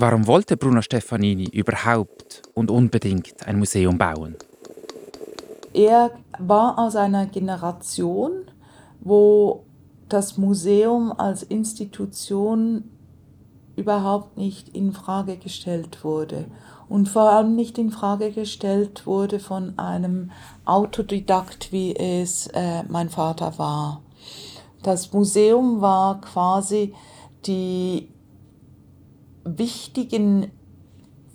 Warum 0.00 0.26
wollte 0.26 0.56
Bruno 0.56 0.80
Stefanini 0.80 1.44
überhaupt 1.44 2.40
und 2.54 2.70
unbedingt 2.70 3.46
ein 3.46 3.58
Museum 3.58 3.98
bauen? 3.98 4.34
Er 5.74 6.12
war 6.38 6.78
aus 6.78 6.96
einer 6.96 7.26
Generation, 7.26 8.46
wo 9.00 9.66
das 10.08 10.38
Museum 10.38 11.12
als 11.12 11.42
Institution 11.42 12.84
überhaupt 13.76 14.38
nicht 14.38 14.70
in 14.70 14.94
Frage 14.94 15.36
gestellt 15.36 16.02
wurde 16.02 16.46
und 16.88 17.10
vor 17.10 17.28
allem 17.30 17.54
nicht 17.54 17.76
in 17.76 17.90
Frage 17.90 18.30
gestellt 18.30 19.06
wurde 19.06 19.38
von 19.38 19.78
einem 19.78 20.30
Autodidakt, 20.64 21.72
wie 21.72 21.94
es 21.94 22.46
äh, 22.54 22.84
mein 22.88 23.10
Vater 23.10 23.58
war. 23.58 24.00
Das 24.82 25.12
Museum 25.12 25.82
war 25.82 26.22
quasi 26.22 26.94
die 27.44 28.08
wichtigen 29.44 30.50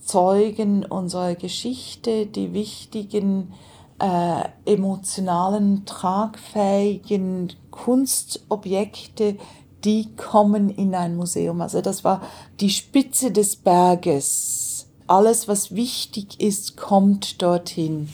Zeugen 0.01 0.86
unserer 0.86 1.36
Geschichte, 1.36 2.28
die 2.28 2.53
wichtigen 2.53 3.53
äh, 3.99 4.43
emotionalen, 4.66 5.86
tragfähigen 5.86 7.53
Kunstobjekte, 7.72 9.38
die 9.84 10.16
kommen 10.16 10.70
in 10.70 10.95
ein 10.95 11.16
Museum. 11.16 11.62
Also 11.62 11.82
das 11.82 12.03
war 12.03 12.22
die 12.60 12.70
Spitze 12.70 13.32
des 13.32 13.56
Berges. 13.56 14.88
Alles, 15.08 15.47
was 15.47 15.76
wichtig 15.76 16.39
ist, 16.41 16.78
kommt 16.78 17.41
dorthin. 17.41 18.10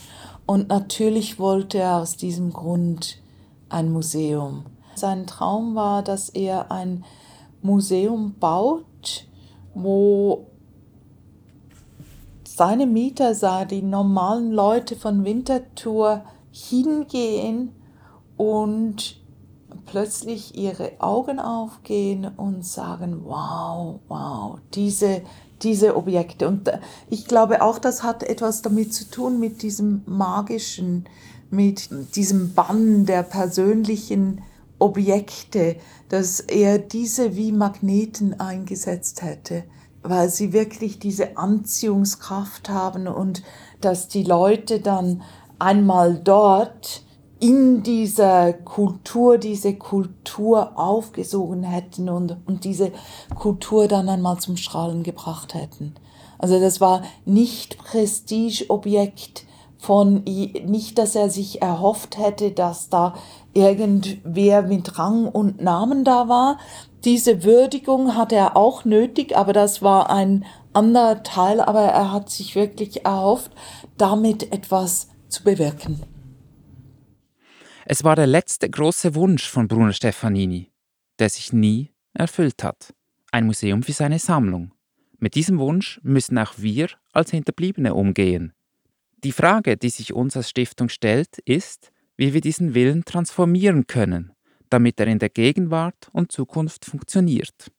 Und 0.46 0.68
natürlich 0.68 1.38
wollte 1.38 1.78
er 1.78 1.96
aus 1.96 2.16
diesem 2.16 2.52
Grund 2.52 3.18
ein 3.68 3.90
Museum. 3.90 4.66
Sein 4.94 5.26
Traum 5.26 5.74
war, 5.74 6.02
dass 6.02 6.28
er 6.28 6.70
ein 6.70 7.04
Museum 7.62 8.34
baut, 8.38 9.26
wo 9.74 10.46
seine 12.44 12.86
Mieter 12.86 13.34
sah, 13.34 13.64
die 13.64 13.82
normalen 13.82 14.52
Leute 14.52 14.96
von 14.96 15.24
Winterthur 15.24 16.22
hingehen 16.50 17.72
und 18.36 19.20
plötzlich 19.86 20.56
ihre 20.56 20.92
Augen 21.00 21.38
aufgehen 21.40 22.30
und 22.36 22.64
sagen, 22.64 23.22
wow, 23.24 24.00
wow, 24.08 24.58
diese, 24.74 25.22
diese 25.62 25.96
Objekte. 25.96 26.48
Und 26.48 26.70
ich 27.08 27.26
glaube 27.26 27.62
auch, 27.62 27.78
das 27.78 28.02
hat 28.02 28.22
etwas 28.22 28.62
damit 28.62 28.92
zu 28.92 29.10
tun 29.10 29.40
mit 29.40 29.62
diesem 29.62 30.02
magischen, 30.06 31.06
mit 31.50 31.88
diesem 32.14 32.54
Bann 32.54 33.06
der 33.06 33.22
persönlichen 33.22 34.42
Objekte, 34.82 35.76
dass 36.08 36.40
er 36.40 36.78
diese 36.78 37.36
wie 37.36 37.52
Magneten 37.52 38.38
eingesetzt 38.40 39.22
hätte, 39.22 39.64
weil 40.02 40.28
sie 40.28 40.52
wirklich 40.52 40.98
diese 40.98 41.36
Anziehungskraft 41.36 42.68
haben 42.68 43.06
und 43.06 43.42
dass 43.80 44.08
die 44.08 44.24
Leute 44.24 44.80
dann 44.80 45.22
einmal 45.58 46.18
dort 46.18 47.04
in 47.38 47.82
dieser 47.82 48.52
Kultur, 48.52 49.38
diese 49.38 49.74
Kultur 49.74 50.78
aufgesogen 50.78 51.62
hätten 51.62 52.08
und, 52.08 52.36
und 52.46 52.64
diese 52.64 52.92
Kultur 53.34 53.88
dann 53.88 54.08
einmal 54.08 54.38
zum 54.38 54.56
Strahlen 54.56 55.02
gebracht 55.02 55.54
hätten. 55.54 55.94
Also 56.38 56.60
das 56.60 56.80
war 56.80 57.02
nicht 57.24 57.78
Prestigeobjekt 57.78 59.44
von, 59.82 60.22
nicht, 60.22 60.96
dass 60.96 61.16
er 61.16 61.28
sich 61.28 61.60
erhofft 61.60 62.16
hätte, 62.16 62.52
dass 62.52 62.88
da 62.88 63.14
irgendwer 63.52 64.62
mit 64.62 64.96
Rang 64.96 65.26
und 65.26 65.60
Namen 65.60 66.04
da 66.04 66.28
war. 66.28 66.58
Diese 67.04 67.42
Würdigung 67.42 68.14
hatte 68.14 68.36
er 68.36 68.56
auch 68.56 68.84
nötig, 68.84 69.36
aber 69.36 69.52
das 69.52 69.82
war 69.82 70.08
ein 70.08 70.44
anderer 70.72 71.24
Teil, 71.24 71.60
aber 71.60 71.80
er 71.80 72.12
hat 72.12 72.30
sich 72.30 72.54
wirklich 72.54 73.04
erhofft, 73.04 73.50
damit 73.98 74.52
etwas 74.52 75.08
zu 75.28 75.42
bewirken. 75.42 76.00
Es 77.84 78.04
war 78.04 78.14
der 78.14 78.28
letzte 78.28 78.70
große 78.70 79.16
Wunsch 79.16 79.50
von 79.50 79.66
Bruno 79.66 79.90
Stefanini, 79.90 80.70
der 81.18 81.28
sich 81.28 81.52
nie 81.52 81.90
erfüllt 82.14 82.62
hat. 82.62 82.94
Ein 83.32 83.46
Museum 83.46 83.82
für 83.82 83.92
seine 83.92 84.20
Sammlung. 84.20 84.70
Mit 85.18 85.34
diesem 85.34 85.58
Wunsch 85.58 85.98
müssen 86.04 86.38
auch 86.38 86.52
wir 86.58 86.86
als 87.12 87.32
Hinterbliebene 87.32 87.94
umgehen. 87.94 88.52
Die 89.24 89.32
Frage, 89.32 89.76
die 89.76 89.90
sich 89.90 90.12
uns 90.12 90.36
als 90.36 90.50
Stiftung 90.50 90.88
stellt, 90.88 91.38
ist, 91.38 91.92
wie 92.16 92.34
wir 92.34 92.40
diesen 92.40 92.74
Willen 92.74 93.04
transformieren 93.04 93.86
können, 93.86 94.32
damit 94.68 94.98
er 94.98 95.06
in 95.06 95.18
der 95.18 95.28
Gegenwart 95.28 96.08
und 96.12 96.32
Zukunft 96.32 96.84
funktioniert. 96.84 97.70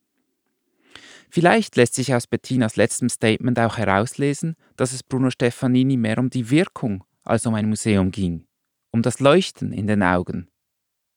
Vielleicht 1.29 1.75
lässt 1.75 1.95
sich 1.95 2.13
aus 2.13 2.27
Bettinas 2.27 2.75
letztem 2.75 3.09
Statement 3.09 3.59
auch 3.59 3.77
herauslesen, 3.77 4.55
dass 4.77 4.93
es 4.93 5.03
Bruno 5.03 5.31
Stefanini 5.31 5.97
mehr 5.97 6.19
um 6.19 6.29
die 6.29 6.49
Wirkung 6.49 7.03
als 7.23 7.45
um 7.45 7.55
ein 7.55 7.67
Museum 7.67 8.11
ging, 8.11 8.45
um 8.91 9.01
das 9.01 9.19
Leuchten 9.19 9.73
in 9.73 9.87
den 9.87 10.03
Augen. 10.03 10.47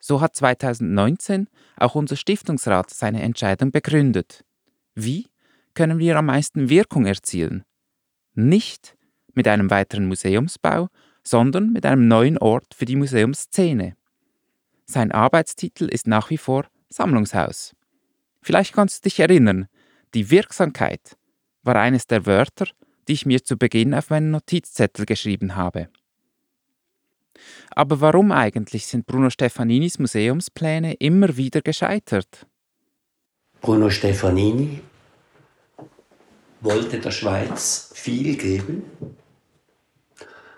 So 0.01 0.21
hat 0.21 0.35
2019 0.35 1.49
auch 1.77 1.95
unser 1.95 2.17
Stiftungsrat 2.17 2.91
seine 2.91 3.23
Entscheidung 3.23 3.73
begründet. 3.73 4.45
Wie 4.95 5.27
können 5.75 5.99
wir 5.99 6.17
am 6.17 6.27
meisten 6.27 6.71
Wirkung 6.71 7.07
erzielen? 7.07 7.65
Nicht 8.35 8.96
mit 9.37 9.47
einem 9.47 9.71
weiteren 9.71 10.07
Museumsbau, 10.07 10.89
sondern 11.23 11.73
mit 11.73 11.87
einem 11.87 12.09
neuen 12.09 12.39
Ort 12.39 12.75
für 12.75 12.85
die 12.85 12.97
Museumsszene. 12.97 13.97
Sein 14.87 15.13
Arbeitstitel 15.13 15.85
ist 15.85 16.07
nach 16.07 16.31
wie 16.31 16.39
vor 16.39 16.67
Sammlungshaus. 16.89 17.75
Vielleicht 18.41 18.73
kannst 18.73 19.05
du 19.05 19.09
dich 19.09 19.21
erinnern, 19.21 19.67
die 20.15 20.31
Wirksamkeit 20.31 21.17
war 21.63 21.77
eines 21.77 22.07
der 22.07 22.27
Wörter, 22.27 22.67
die 23.09 23.13
ich 23.13 23.27
mir 23.27 23.43
zu 23.45 23.57
Beginn 23.57 23.95
auf 23.95 24.11
meinen 24.11 24.31
Notizzettel 24.31 25.05
geschrieben 25.05 25.57
habe. 25.57 25.89
Aber 27.71 28.01
warum 28.01 28.33
eigentlich 28.33 28.87
sind 28.87 29.07
Bruno 29.07 29.31
Stefaninis 29.31 29.99
Museumspläne 29.99 30.95
immer 30.95 31.37
wieder 31.37 31.61
gescheitert? 31.61 32.47
Bruno 33.61 33.91
Stefanini 33.91 34.81
wollte 36.61 36.99
der 36.99 37.11
Schweiz 37.11 37.91
viel 37.95 38.37
geben, 38.37 38.85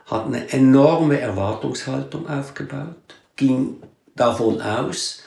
hat 0.08 0.26
eine 0.26 0.50
enorme 0.52 1.20
Erwartungshaltung 1.20 2.28
aufgebaut, 2.28 2.96
ging 3.36 3.82
davon 4.16 4.60
aus, 4.60 5.22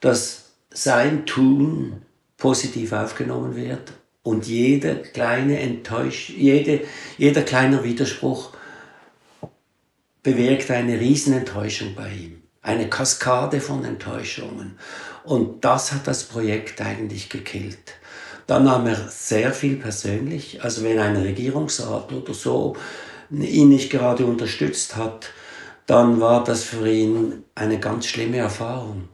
dass 0.00 0.50
sein 0.70 1.26
Tun 1.26 2.02
positiv 2.36 2.92
aufgenommen 2.92 3.56
wird 3.56 3.92
und 4.22 4.46
jede 4.46 4.96
kleine 4.96 5.58
Enttäusch 5.58 6.30
jede, 6.30 6.82
jeder 7.18 7.42
kleine 7.42 7.82
Widerspruch 7.82 8.52
bewirkt 10.22 10.70
eine 10.70 11.00
Riesenenttäuschung 11.00 11.94
bei 11.94 12.10
ihm. 12.10 12.42
Eine 12.62 12.90
Kaskade 12.90 13.60
von 13.60 13.84
Enttäuschungen. 13.86 14.78
Und 15.24 15.64
das 15.64 15.92
hat 15.92 16.06
das 16.06 16.24
Projekt 16.24 16.80
eigentlich 16.82 17.30
gekillt. 17.30 17.94
Dann 18.46 18.64
nahm 18.64 18.86
er 18.86 19.08
sehr 19.08 19.52
viel 19.52 19.76
persönlich. 19.76 20.62
Also 20.62 20.84
wenn 20.84 20.98
ein 20.98 21.16
Regierungsrat 21.16 22.12
oder 22.12 22.34
so 22.34 22.76
ihn 23.30 23.68
nicht 23.68 23.90
gerade 23.90 24.26
unterstützt 24.26 24.96
hat, 24.96 25.30
dann 25.86 26.20
war 26.20 26.44
das 26.44 26.62
für 26.64 26.88
ihn 26.88 27.44
eine 27.54 27.80
ganz 27.80 28.06
schlimme 28.06 28.38
Erfahrung. 28.38 29.08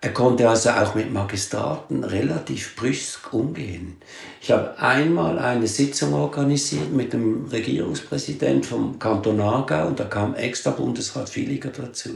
Er 0.00 0.12
konnte 0.12 0.48
also 0.48 0.70
auch 0.70 0.94
mit 0.94 1.12
Magistraten 1.12 2.04
relativ 2.04 2.76
brüsk 2.76 3.32
umgehen. 3.32 3.96
Ich 4.40 4.50
habe 4.50 4.78
einmal 4.78 5.38
eine 5.38 5.66
Sitzung 5.66 6.12
organisiert 6.12 6.92
mit 6.92 7.12
dem 7.12 7.46
Regierungspräsident 7.46 8.66
vom 8.66 8.98
Kanton 8.98 9.40
Aargau 9.40 9.86
und 9.86 9.98
da 9.98 10.04
kam 10.04 10.34
extra 10.34 10.70
Bundesrat 10.70 11.34
Villiger 11.34 11.70
dazu. 11.70 12.10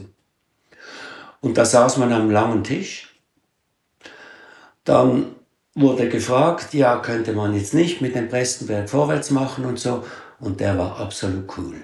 Und 1.41 1.57
da 1.57 1.65
saß 1.65 1.97
man 1.97 2.13
am 2.13 2.31
langen 2.31 2.63
Tisch. 2.63 3.15
Dann 4.85 5.35
wurde 5.75 6.09
gefragt, 6.09 6.75
ja, 6.75 6.99
könnte 6.99 7.33
man 7.33 7.55
jetzt 7.55 7.75
nicht 7.75 8.01
mit 8.01 8.15
dem 8.15 8.29
Prestenberg 8.29 8.91
vorwärts 8.91 9.31
machen 9.31 9.65
und 9.65 9.79
so. 9.79 10.05
Und 10.41 10.61
der 10.61 10.77
war 10.77 10.99
absolut 10.99 11.57
cool. 11.59 11.77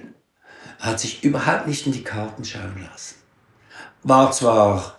Er 0.78 0.86
hat 0.86 1.00
sich 1.00 1.22
überhaupt 1.22 1.66
nicht 1.66 1.86
in 1.86 1.92
die 1.92 2.04
Karten 2.04 2.44
schauen 2.44 2.86
lassen. 2.90 3.16
War 4.02 4.32
zwar 4.32 4.96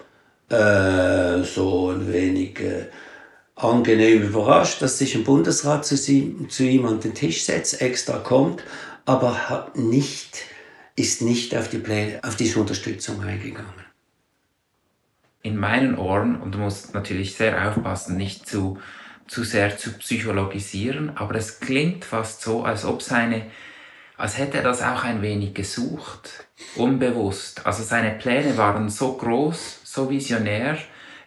äh, 0.50 1.44
so 1.44 1.92
ein 1.92 2.12
wenig 2.12 2.60
äh, 2.60 2.88
angenehm 3.56 4.22
überrascht, 4.22 4.82
dass 4.82 5.00
sich 5.00 5.16
ein 5.16 5.24
Bundesrat 5.24 5.86
zu, 5.86 5.98
sie, 5.98 6.48
zu 6.50 6.64
ihm 6.64 6.86
an 6.86 7.00
den 7.00 7.16
Tisch 7.16 7.44
setzt, 7.44 7.82
extra 7.82 8.20
kommt, 8.20 8.64
aber 9.06 9.50
hat 9.50 9.78
nicht, 9.78 10.38
ist 10.96 11.22
nicht 11.22 11.56
auf, 11.56 11.70
die 11.70 11.80
Play, 11.80 12.20
auf 12.22 12.36
diese 12.36 12.60
Unterstützung 12.60 13.22
eingegangen. 13.24 13.74
In 15.42 15.58
meinen 15.58 15.98
Ohren, 15.98 16.40
und 16.40 16.54
du 16.54 16.60
musst 16.60 16.94
natürlich 16.94 17.36
sehr 17.36 17.70
aufpassen, 17.70 18.18
nicht 18.18 18.48
zu, 18.48 18.80
zu 19.28 19.44
sehr 19.44 19.78
zu 19.78 19.94
psychologisieren, 19.94 21.16
aber 21.16 21.36
es 21.36 21.60
klingt 21.60 22.06
fast 22.06 22.42
so, 22.42 22.64
als 22.64 22.86
ob 22.86 23.02
seine, 23.02 23.44
als 24.16 24.38
hätte 24.38 24.58
er 24.58 24.64
das 24.64 24.82
auch 24.82 25.04
ein 25.04 25.22
wenig 25.22 25.54
gesucht, 25.54 26.48
unbewusst. 26.76 27.66
Also 27.66 27.84
seine 27.84 28.12
Pläne 28.12 28.58
waren 28.58 28.90
so 28.90 29.14
groß, 29.14 29.82
so 29.84 30.10
visionär, 30.10 30.78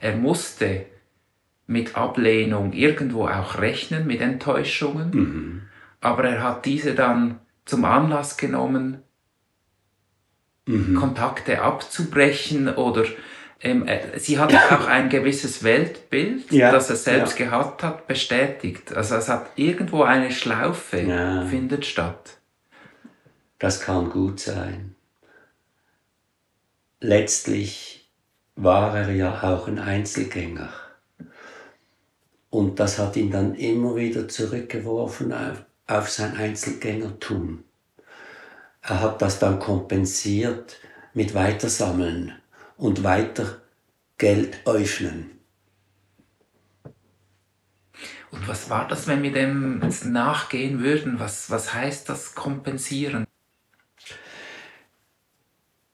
er 0.01 0.17
musste 0.17 0.87
mit 1.67 1.97
Ablehnung 1.97 2.73
irgendwo 2.73 3.29
auch 3.29 3.59
rechnen, 3.59 4.07
mit 4.07 4.21
Enttäuschungen, 4.21 5.11
mhm. 5.11 5.63
aber 6.01 6.25
er 6.25 6.43
hat 6.43 6.65
diese 6.65 6.95
dann 6.95 7.39
zum 7.65 7.85
Anlass 7.85 8.37
genommen, 8.37 9.03
mhm. 10.67 10.97
Kontakte 10.97 11.63
abzubrechen 11.63 12.69
oder 12.69 13.05
sie 14.17 14.39
hat 14.39 14.55
auch 14.73 14.87
ein 14.87 15.09
gewisses 15.09 15.63
Weltbild, 15.63 16.51
ja, 16.51 16.73
das 16.73 16.91
er 16.91 16.97
selbst 16.97 17.39
ja. 17.39 17.47
gehabt 17.47 17.83
hat, 17.83 18.07
bestätigt. 18.07 18.95
Also 18.95 19.17
es 19.17 19.29
hat 19.29 19.51
irgendwo 19.57 20.03
eine 20.03 20.33
Schlaufe, 20.33 21.01
ja. 21.01 21.45
findet 21.47 21.85
statt. 21.85 22.39
Das 23.59 23.81
kann 23.81 24.11
gut 24.11 24.41
sein. 24.41 24.95
Letztlich 27.01 28.11
war 28.57 28.97
er 28.97 29.13
ja 29.13 29.43
auch 29.43 29.69
ein 29.69 29.79
Einzelgänger. 29.79 30.71
Und 32.49 32.81
das 32.81 32.99
hat 32.99 33.17
ihn 33.17 33.31
dann 33.31 33.55
immer 33.55 33.97
wieder 33.97 34.29
zurückgeworfen 34.29 35.33
auf, 35.33 35.65
auf 35.87 36.11
sein 36.11 36.37
Einzelgängertum. 36.37 37.65
Er 38.83 39.03
hat 39.03 39.23
das 39.23 39.39
dann 39.39 39.59
kompensiert 39.59 40.79
mit 41.13 41.35
Weitersammeln 41.35 42.40
und 42.81 43.05
weiter 43.05 43.61
Geld 44.19 44.67
öffnen. 44.67 45.31
Und 48.33 48.49
was 48.49 48.71
war 48.71 48.89
das, 48.89 49.07
wenn 49.07 49.23
wir 49.23 49.33
dem 49.33 49.81
jetzt 49.83 50.07
nachgehen 50.07 50.81
würden? 50.81 51.19
Was, 51.19 51.51
was 51.51 51.75
heißt 51.75 52.09
das 52.09 52.35
kompensieren? 52.35 53.27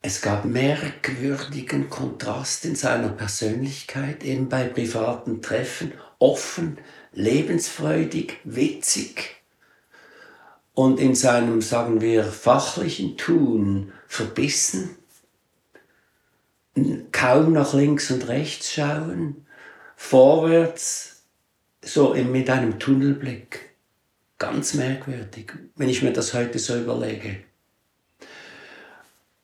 Es 0.02 0.22
gab 0.22 0.44
merkwürdigen 0.44 1.90
Kontrast 1.90 2.64
in 2.64 2.76
seiner 2.76 3.08
Persönlichkeit, 3.08 4.22
eben 4.22 4.48
bei 4.48 4.64
privaten 4.64 5.42
Treffen, 5.42 5.92
offen, 6.20 6.78
lebensfreudig, 7.12 8.38
witzig 8.44 9.36
und 10.74 11.00
in 11.00 11.16
seinem, 11.16 11.62
sagen 11.62 12.00
wir, 12.00 12.22
fachlichen 12.22 13.16
Tun 13.16 13.92
verbissen, 14.06 14.96
kaum 17.12 17.52
nach 17.52 17.72
links 17.74 18.10
und 18.10 18.28
rechts 18.28 18.72
schauen, 18.72 19.46
vorwärts, 19.96 21.24
so 21.82 22.14
mit 22.14 22.50
einem 22.50 22.78
Tunnelblick. 22.78 23.70
Ganz 24.38 24.74
merkwürdig, 24.74 25.52
wenn 25.76 25.88
ich 25.88 26.02
mir 26.02 26.12
das 26.12 26.34
heute 26.34 26.58
so 26.58 26.76
überlege. 26.76 27.38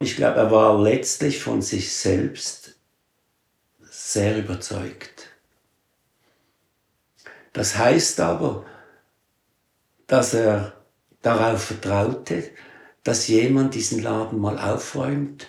Ich 0.01 0.17
glaube, 0.17 0.39
er 0.39 0.51
war 0.51 0.83
letztlich 0.83 1.41
von 1.41 1.63
sich 1.63 1.95
selbst 1.95 2.75
sehr 3.81 4.39
überzeugt. 4.39 5.31
Das 7.53 7.79
heißt 7.79 8.21
aber, 8.21 8.67
dass 10.07 10.35
er 10.35 10.75
darauf 11.23 11.65
vertraute, 11.65 12.51
dass 13.05 13.29
jemand 13.29 13.75
diesen 13.75 14.03
Laden 14.03 14.39
mal 14.41 14.59
aufräumt 14.59 15.49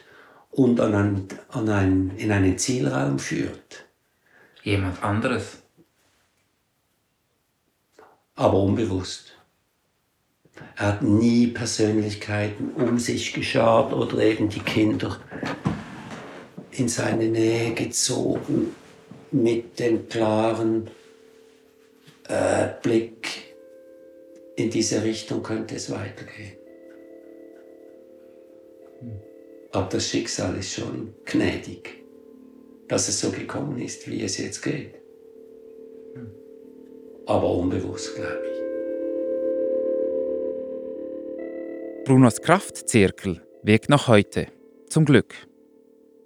und 0.53 0.79
an 0.79 0.95
ein, 0.95 1.27
an 1.49 1.69
ein, 1.69 2.11
in 2.17 2.31
einen 2.31 2.57
Zielraum 2.57 3.19
führt. 3.19 3.85
Jemand 4.63 5.03
anderes. 5.03 5.63
Aber 8.35 8.59
unbewusst. 8.59 9.35
Er 10.75 10.87
hat 10.87 11.01
nie 11.01 11.47
Persönlichkeiten 11.47 12.71
um 12.73 12.99
sich 12.99 13.33
geschart 13.33 13.93
oder 13.93 14.19
eben 14.19 14.49
die 14.49 14.59
Kinder 14.59 15.19
in 16.71 16.87
seine 16.87 17.25
Nähe 17.25 17.73
gezogen 17.73 18.75
mit 19.31 19.79
dem 19.79 20.07
klaren 20.07 20.89
äh, 22.27 22.69
Blick, 22.81 23.55
in 24.55 24.69
diese 24.69 25.03
Richtung 25.03 25.41
könnte 25.41 25.75
es 25.75 25.89
weitergehen. 25.89 26.62
Aber 29.73 29.89
das 29.89 30.07
Schicksal 30.07 30.55
ist 30.57 30.73
schon 30.73 31.15
gnädig, 31.25 32.03
dass 32.87 33.09
es 33.09 33.19
so 33.19 33.31
gekommen 33.31 33.81
ist, 33.81 34.07
wie 34.07 34.21
es 34.21 34.37
jetzt 34.37 34.61
geht. 34.61 34.93
Aber 37.25 37.49
unbewusst, 37.55 38.15
glaube 38.15 38.43
ich. 38.51 38.59
Brunos 42.05 42.41
Kraftzirkel 42.41 43.41
wirkt 43.63 43.89
noch 43.89 44.07
heute. 44.07 44.45
Zum 44.89 45.05
Glück. 45.05 45.33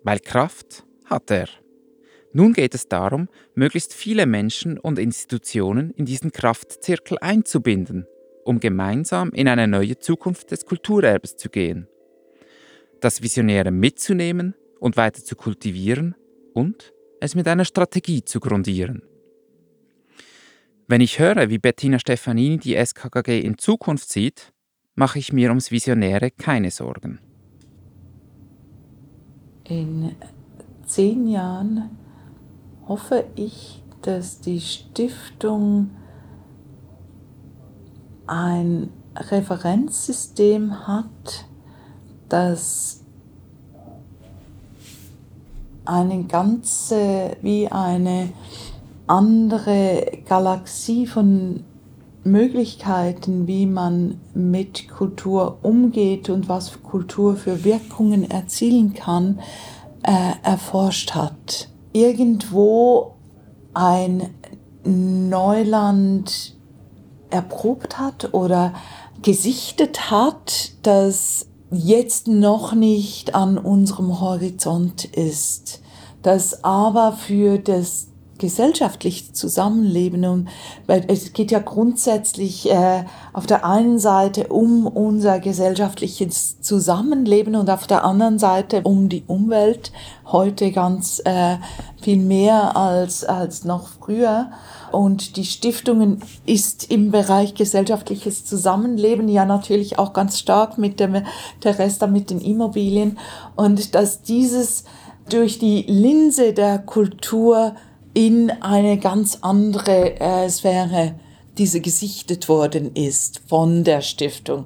Weil 0.04 0.20
Kraft 0.20 0.84
hat 1.06 1.32
er. 1.32 1.48
Nun 2.34 2.52
geht 2.52 2.76
es 2.76 2.90
darum, 2.90 3.30
möglichst 3.56 3.94
viele 3.94 4.26
Menschen 4.26 4.78
und 4.78 5.00
Institutionen 5.00 5.92
in 5.92 6.06
diesen 6.06 6.34
Kraftzirkel 6.34 7.18
einzubinden, 7.22 8.08
um 8.44 8.60
gemeinsam 8.60 9.32
in 9.32 9.48
eine 9.48 9.70
neue 9.70 9.98
Zukunft 10.00 10.52
des 10.52 10.66
Kulturerbes 10.66 11.38
zu 11.38 11.48
gehen. 11.50 11.88
Das 13.02 13.22
Visionäre 13.22 13.72
mitzunehmen 13.72 14.56
und 14.80 14.98
weiter 14.98 15.24
zu 15.24 15.36
kultivieren 15.36 16.16
und 16.54 16.94
es 17.20 17.36
mit 17.36 17.48
einer 17.48 17.66
Strategie 17.66 18.24
zu 18.24 18.40
grundieren. 18.40 19.04
Wenn 20.88 21.02
ich 21.02 21.20
höre, 21.20 21.50
wie 21.50 21.58
Bettina 21.58 22.00
Stefanini 22.00 22.58
die 22.58 22.76
SKKG 22.76 23.40
in 23.40 23.58
Zukunft 23.58 24.10
sieht, 24.10 24.54
mache 24.96 25.20
ich 25.20 25.34
mir 25.34 25.50
ums 25.50 25.70
Visionäre 25.70 26.32
keine 26.32 26.72
Sorgen. 26.72 27.20
In 29.66 30.16
zehn 30.86 31.28
Jahren 31.28 31.90
hoffe 32.88 33.26
ich, 33.36 33.84
dass 34.02 34.40
die 34.40 34.62
Stiftung 34.62 35.92
ein 38.26 38.90
Referenzsystem 39.16 40.88
hat, 40.88 41.48
das 42.30 43.04
eine 45.86 46.24
ganze, 46.24 47.38
wie 47.42 47.68
eine 47.70 48.30
andere 49.08 50.20
Galaxie 50.28 51.08
von 51.08 51.64
Möglichkeiten, 52.24 53.48
wie 53.48 53.66
man 53.66 54.20
mit 54.34 54.90
Kultur 54.90 55.60
umgeht 55.62 56.30
und 56.30 56.50
was 56.50 56.84
Kultur 56.84 57.38
für 57.38 57.64
Wirkungen 57.64 58.30
erzielen 58.30 58.94
kann, 58.94 59.40
äh, 60.04 60.34
erforscht 60.44 61.16
hat. 61.16 61.70
irgendwo 61.94 63.16
ein 63.74 64.30
Neuland 64.84 66.56
erprobt 67.30 67.98
hat 67.98 68.34
oder 68.34 68.74
gesichtet 69.22 70.12
hat, 70.12 70.72
das 70.84 71.47
jetzt 71.72 72.28
noch 72.28 72.74
nicht 72.74 73.36
an 73.36 73.58
unserem 73.58 74.20
Horizont 74.22 75.06
ist, 75.06 75.82
das 76.22 76.64
aber 76.64 77.14
für 77.14 77.58
das 77.58 78.08
gesellschaftliche 78.38 79.34
Zusammenleben 79.34 80.24
und 80.26 80.48
es 81.08 81.34
geht 81.34 81.52
ja 81.52 81.60
grundsätzlich 81.60 82.70
äh, 82.70 83.04
auf 83.34 83.48
der 83.48 83.66
einen 83.66 83.98
Seite 83.98 84.48
um 84.48 84.86
unser 84.86 85.40
gesellschaftliches 85.40 86.62
Zusammenleben 86.62 87.56
und 87.56 87.70
auf 87.70 87.88
der 87.88 88.04
anderen 88.04 88.38
Seite 88.38 88.82
um 88.84 89.10
die 89.10 89.24
Umwelt 89.26 89.92
heute 90.26 90.72
ganz 90.72 91.20
äh, 91.26 91.58
viel 92.00 92.18
mehr 92.18 92.78
als 92.78 93.24
als 93.24 93.66
noch 93.66 93.88
früher 93.88 94.52
und 94.92 95.36
die 95.38 95.46
Stiftungen 95.46 96.22
ist 96.46 96.92
im 96.92 97.12
Bereich 97.12 97.54
gesellschaftliches 97.56 98.46
Zusammenleben 98.46 99.28
ja 99.28 99.46
natürlich 99.46 100.00
auch 100.00 100.14
ganz 100.14 100.40
stark 100.40 100.78
mit 100.78 101.00
dem 101.00 101.26
Terrester 101.60 102.08
mit 102.08 102.30
den 102.30 102.42
Immobilien 102.42 103.18
und 103.56 103.96
dass 103.96 104.22
dieses 104.22 104.84
durch 105.30 105.60
die 105.60 105.84
Linse 105.88 106.54
der 106.54 106.80
Kultur 106.80 107.76
in 108.14 108.50
eine 108.50 108.98
ganz 108.98 109.40
andere 109.42 110.20
äh, 110.20 110.50
Sphäre 110.50 111.20
diese 111.58 111.82
gesichtet 111.82 112.50
worden 112.50 112.96
ist 112.96 113.42
von 113.48 113.84
der 113.84 114.02
Stiftung. 114.02 114.66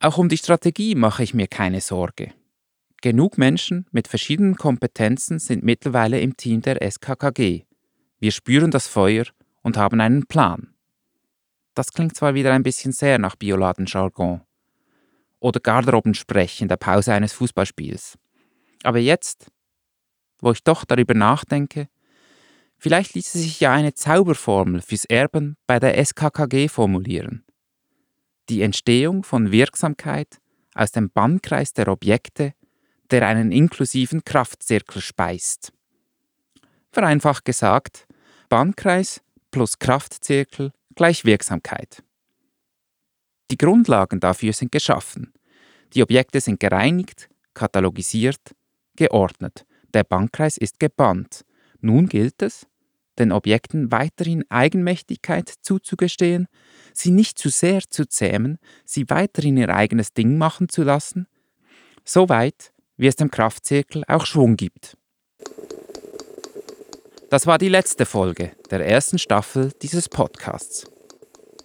Auch 0.00 0.18
um 0.18 0.28
die 0.28 0.38
Strategie 0.38 0.94
mache 0.94 1.22
ich 1.22 1.34
mir 1.34 1.48
keine 1.48 1.80
Sorge. 1.80 2.32
Genug 3.02 3.38
Menschen 3.38 3.86
mit 3.92 4.08
verschiedenen 4.08 4.56
Kompetenzen 4.56 5.38
sind 5.38 5.62
mittlerweile 5.62 6.20
im 6.20 6.36
Team 6.36 6.62
der 6.62 6.80
SKKG. 6.82 7.65
Wir 8.18 8.32
spüren 8.32 8.70
das 8.70 8.86
Feuer 8.86 9.26
und 9.62 9.76
haben 9.76 10.00
einen 10.00 10.26
Plan. 10.26 10.74
Das 11.74 11.92
klingt 11.92 12.16
zwar 12.16 12.34
wieder 12.34 12.52
ein 12.54 12.62
bisschen 12.62 12.92
sehr 12.92 13.18
nach 13.18 13.36
Bioladen-Jargon 13.36 14.40
oder 15.38 15.60
Garderobensprech 15.60 16.62
in 16.62 16.68
der 16.68 16.78
Pause 16.78 17.12
eines 17.12 17.34
Fußballspiels. 17.34 18.18
Aber 18.82 18.98
jetzt, 18.98 19.50
wo 20.40 20.52
ich 20.52 20.62
doch 20.62 20.86
darüber 20.86 21.12
nachdenke, 21.12 21.88
vielleicht 22.78 23.14
ließe 23.14 23.38
sich 23.38 23.60
ja 23.60 23.72
eine 23.72 23.92
Zauberformel 23.92 24.80
fürs 24.80 25.04
Erben 25.04 25.56
bei 25.66 25.78
der 25.78 26.02
SKKG 26.02 26.68
formulieren. 26.68 27.44
Die 28.48 28.62
Entstehung 28.62 29.24
von 29.24 29.52
Wirksamkeit 29.52 30.38
aus 30.74 30.92
dem 30.92 31.10
Bannkreis 31.10 31.72
der 31.72 31.88
Objekte, 31.88 32.54
der 33.10 33.26
einen 33.26 33.52
inklusiven 33.52 34.24
Kraftzirkel 34.24 35.02
speist. 35.02 35.72
Vereinfacht 36.96 37.44
gesagt, 37.44 38.06
Bannkreis 38.48 39.20
plus 39.50 39.78
Kraftzirkel 39.78 40.72
gleich 40.94 41.26
Wirksamkeit. 41.26 42.02
Die 43.50 43.58
Grundlagen 43.58 44.18
dafür 44.18 44.54
sind 44.54 44.72
geschaffen. 44.72 45.34
Die 45.92 46.02
Objekte 46.02 46.40
sind 46.40 46.58
gereinigt, 46.58 47.28
katalogisiert, 47.52 48.40
geordnet 48.96 49.66
der 49.92 50.04
Bankkreis 50.04 50.56
ist 50.56 50.80
gebannt. 50.80 51.44
Nun 51.82 52.08
gilt 52.08 52.40
es, 52.40 52.66
den 53.18 53.30
Objekten 53.30 53.92
weiterhin 53.92 54.50
Eigenmächtigkeit 54.50 55.52
zuzugestehen, 55.60 56.46
sie 56.94 57.10
nicht 57.10 57.38
zu 57.38 57.50
sehr 57.50 57.82
zu 57.90 58.08
zähmen, 58.08 58.56
sie 58.86 59.10
weiterhin 59.10 59.58
ihr 59.58 59.68
eigenes 59.68 60.14
Ding 60.14 60.38
machen 60.38 60.70
zu 60.70 60.82
lassen, 60.82 61.26
soweit 62.06 62.72
wie 62.96 63.06
es 63.06 63.16
dem 63.16 63.30
Kraftzirkel 63.30 64.02
auch 64.08 64.24
Schwung 64.24 64.56
gibt. 64.56 64.96
Das 67.28 67.44
war 67.44 67.58
die 67.58 67.68
letzte 67.68 68.06
Folge 68.06 68.52
der 68.70 68.86
ersten 68.86 69.18
Staffel 69.18 69.72
dieses 69.82 70.08
Podcasts. 70.08 70.86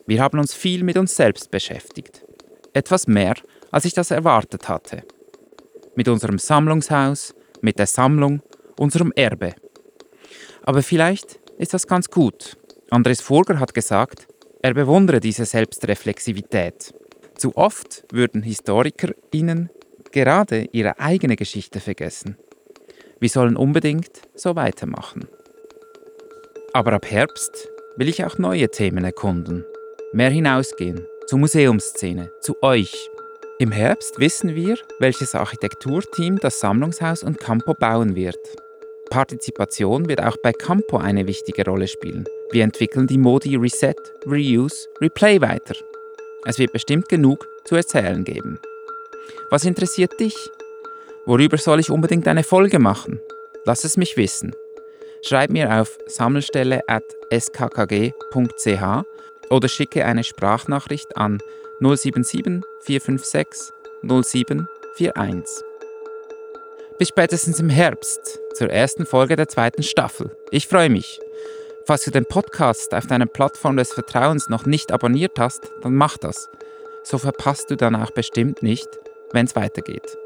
Wir 0.08 0.20
haben 0.20 0.40
uns 0.40 0.56
viel 0.56 0.84
mit 0.84 0.98
uns 0.98 1.16
selbst 1.16 1.52
beschäftigt. 1.52 2.26
Etwas 2.74 3.06
mehr, 3.06 3.36
als 3.70 3.86
ich 3.86 3.94
das 3.94 4.10
erwartet 4.10 4.68
hatte. 4.68 5.04
Mit 5.96 6.08
unserem 6.08 6.40
Sammlungshaus, 6.40 7.36
mit 7.62 7.78
der 7.78 7.86
Sammlung, 7.86 8.42
unserem 8.80 9.12
Erbe. 9.16 9.54
Aber 10.64 10.82
vielleicht 10.82 11.40
ist 11.60 11.76
das 11.76 11.86
ganz 11.86 12.10
gut. 12.10 12.58
Andres 12.90 13.22
Furger 13.22 13.60
hat 13.60 13.76
gesagt, 13.76 14.28
er 14.64 14.74
bewundere 14.74 15.20
diese 15.20 15.46
Selbstreflexivität. 15.46 16.92
Zu 17.36 17.56
oft 17.56 18.04
würden 18.12 18.42
HistorikerInnen 18.42 19.70
gerade 20.12 20.70
ihre 20.72 21.00
eigene 21.00 21.36
Geschichte 21.36 21.80
vergessen. 21.80 22.36
Wir 23.20 23.30
sollen 23.30 23.56
unbedingt 23.56 24.24
so 24.34 24.56
weitermachen. 24.56 25.28
Aber 26.74 26.94
ab 26.94 27.06
Herbst 27.10 27.70
will 27.98 28.08
ich 28.08 28.24
auch 28.26 28.38
neue 28.38 28.70
Themen 28.70 29.04
erkunden, 29.04 29.66
mehr 30.14 30.30
hinausgehen, 30.30 31.06
zur 31.28 31.40
Museumsszene, 31.40 32.32
zu 32.40 32.56
euch, 32.62 33.10
im 33.62 33.72
Herbst 33.72 34.20
wissen 34.20 34.56
wir, 34.56 34.76
welches 34.98 35.36
Architekturteam 35.36 36.40
das 36.40 36.60
Sammlungshaus 36.60 37.22
und 37.22 37.40
Campo 37.40 37.76
bauen 37.76 38.16
wird. 38.16 38.40
Partizipation 39.12 40.10
wird 40.10 40.24
auch 40.24 40.36
bei 40.42 40.52
Campo 40.52 40.98
eine 40.98 41.28
wichtige 41.28 41.64
Rolle 41.66 41.88
spielen. 41.88 42.26
Wir 42.50 42.64
entwickeln 42.64 43.06
die 43.06 43.20
Modi 43.20 43.56
Reset, 43.58 43.94
Reuse, 44.26 44.88
Replay 45.00 45.42
weiter. 45.42 45.76
Es 46.46 46.58
wird 46.58 46.74
bestimmt 46.74 47.08
genug 47.08 47.48
zu 47.64 47.76
erzählen 47.76 48.24
geben. 48.24 48.58
Was 49.52 49.64
interessiert 49.64 50.20
dich? 50.20 50.50
Worüber 51.28 51.60
soll 51.60 51.82
ich 51.82 51.92
unbedingt 51.92 52.28
eine 52.28 52.44
Folge 52.44 52.80
machen? 52.80 53.20
Lass 53.66 53.84
es 53.84 53.96
mich 53.96 54.18
wissen. 54.18 54.56
Schreib 55.24 55.52
mir 55.52 55.80
auf 55.80 56.00
sammelstelle.skkg.ch 56.08 59.06
oder 59.52 59.68
schicke 59.68 60.06
eine 60.06 60.24
Sprachnachricht 60.24 61.16
an 61.16 61.38
077 61.80 62.64
456 62.82 63.72
0741. 64.02 65.64
Bis 66.98 67.10
spätestens 67.10 67.60
im 67.60 67.70
Herbst 67.70 68.40
zur 68.56 68.72
ersten 68.72 69.06
Folge 69.06 69.36
der 69.36 69.48
zweiten 69.48 69.84
Staffel. 69.84 70.36
Ich 70.50 70.68
freue 70.68 70.90
mich. 70.90 71.20
Falls 71.86 72.04
du 72.04 72.12
den 72.12 72.26
Podcast 72.26 72.96
auf 72.96 73.06
deiner 73.06 73.28
Plattform 73.28 73.78
des 73.78 73.94
Vertrauens 73.94 74.50
noch 74.50 74.66
nicht 74.66 74.92
abonniert 74.92 75.38
hast, 75.38 75.72
dann 75.82 75.94
mach 75.96 76.18
das. 76.18 76.50
So 77.04 77.20
verpasst 77.20 77.70
du 77.70 77.76
dann 77.76 77.96
auch 77.96 78.12
bestimmt 78.12 78.64
nicht, 78.64 78.88
wenn 79.34 79.46
es 79.46 79.56
weitergeht. 79.56 80.18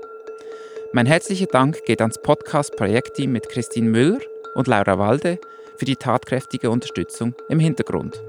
Mein 0.93 1.06
herzlicher 1.06 1.48
Dank 1.48 1.84
geht 1.86 2.02
ans 2.02 2.22
Podcast-Projektteam 2.22 3.32
mit 3.32 3.50
Christine 3.50 3.89
Müller 3.89 4.20
und 4.56 4.68
Laura 4.68 4.97
Walde 4.97 5.39
für 5.78 5.86
die 5.86 5.95
tatkräftige 5.95 6.72
Unterstützung 6.72 7.36
im 7.49 7.60
Hintergrund. 7.60 8.20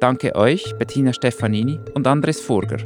Danke 0.00 0.34
euch, 0.34 0.74
Bettina 0.78 1.12
Stefanini 1.12 1.78
und 1.94 2.06
Andres 2.06 2.40
Furger. 2.40 2.78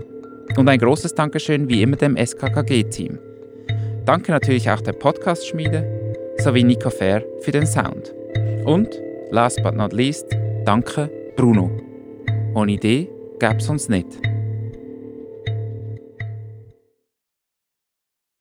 Und 0.57 0.69
ein 0.69 0.79
großes 0.79 1.15
Dankeschön 1.15 1.69
wie 1.69 1.83
immer 1.83 1.97
dem 1.97 2.17
SKKG-Team. 2.17 3.19
Danke 4.05 4.33
natürlich 4.33 4.71
auch 4.71 4.81
der 4.81 4.93
Podcast-Schmiede 4.93 6.35
sowie 6.39 6.65
Nico 6.65 6.91
Fair 6.91 7.25
für 7.41 7.53
den 7.53 7.67
Sound. 7.67 8.15
Und, 8.65 9.01
last 9.31 9.63
but 9.63 9.75
not 9.75 9.93
least, 9.93 10.27
danke 10.65 11.11
Bruno. 11.37 11.71
Ohne 12.55 12.73
Idee 12.73 13.09
gäbe 13.39 13.57
es 13.57 13.69
uns 13.69 13.89
nicht. 13.89 14.09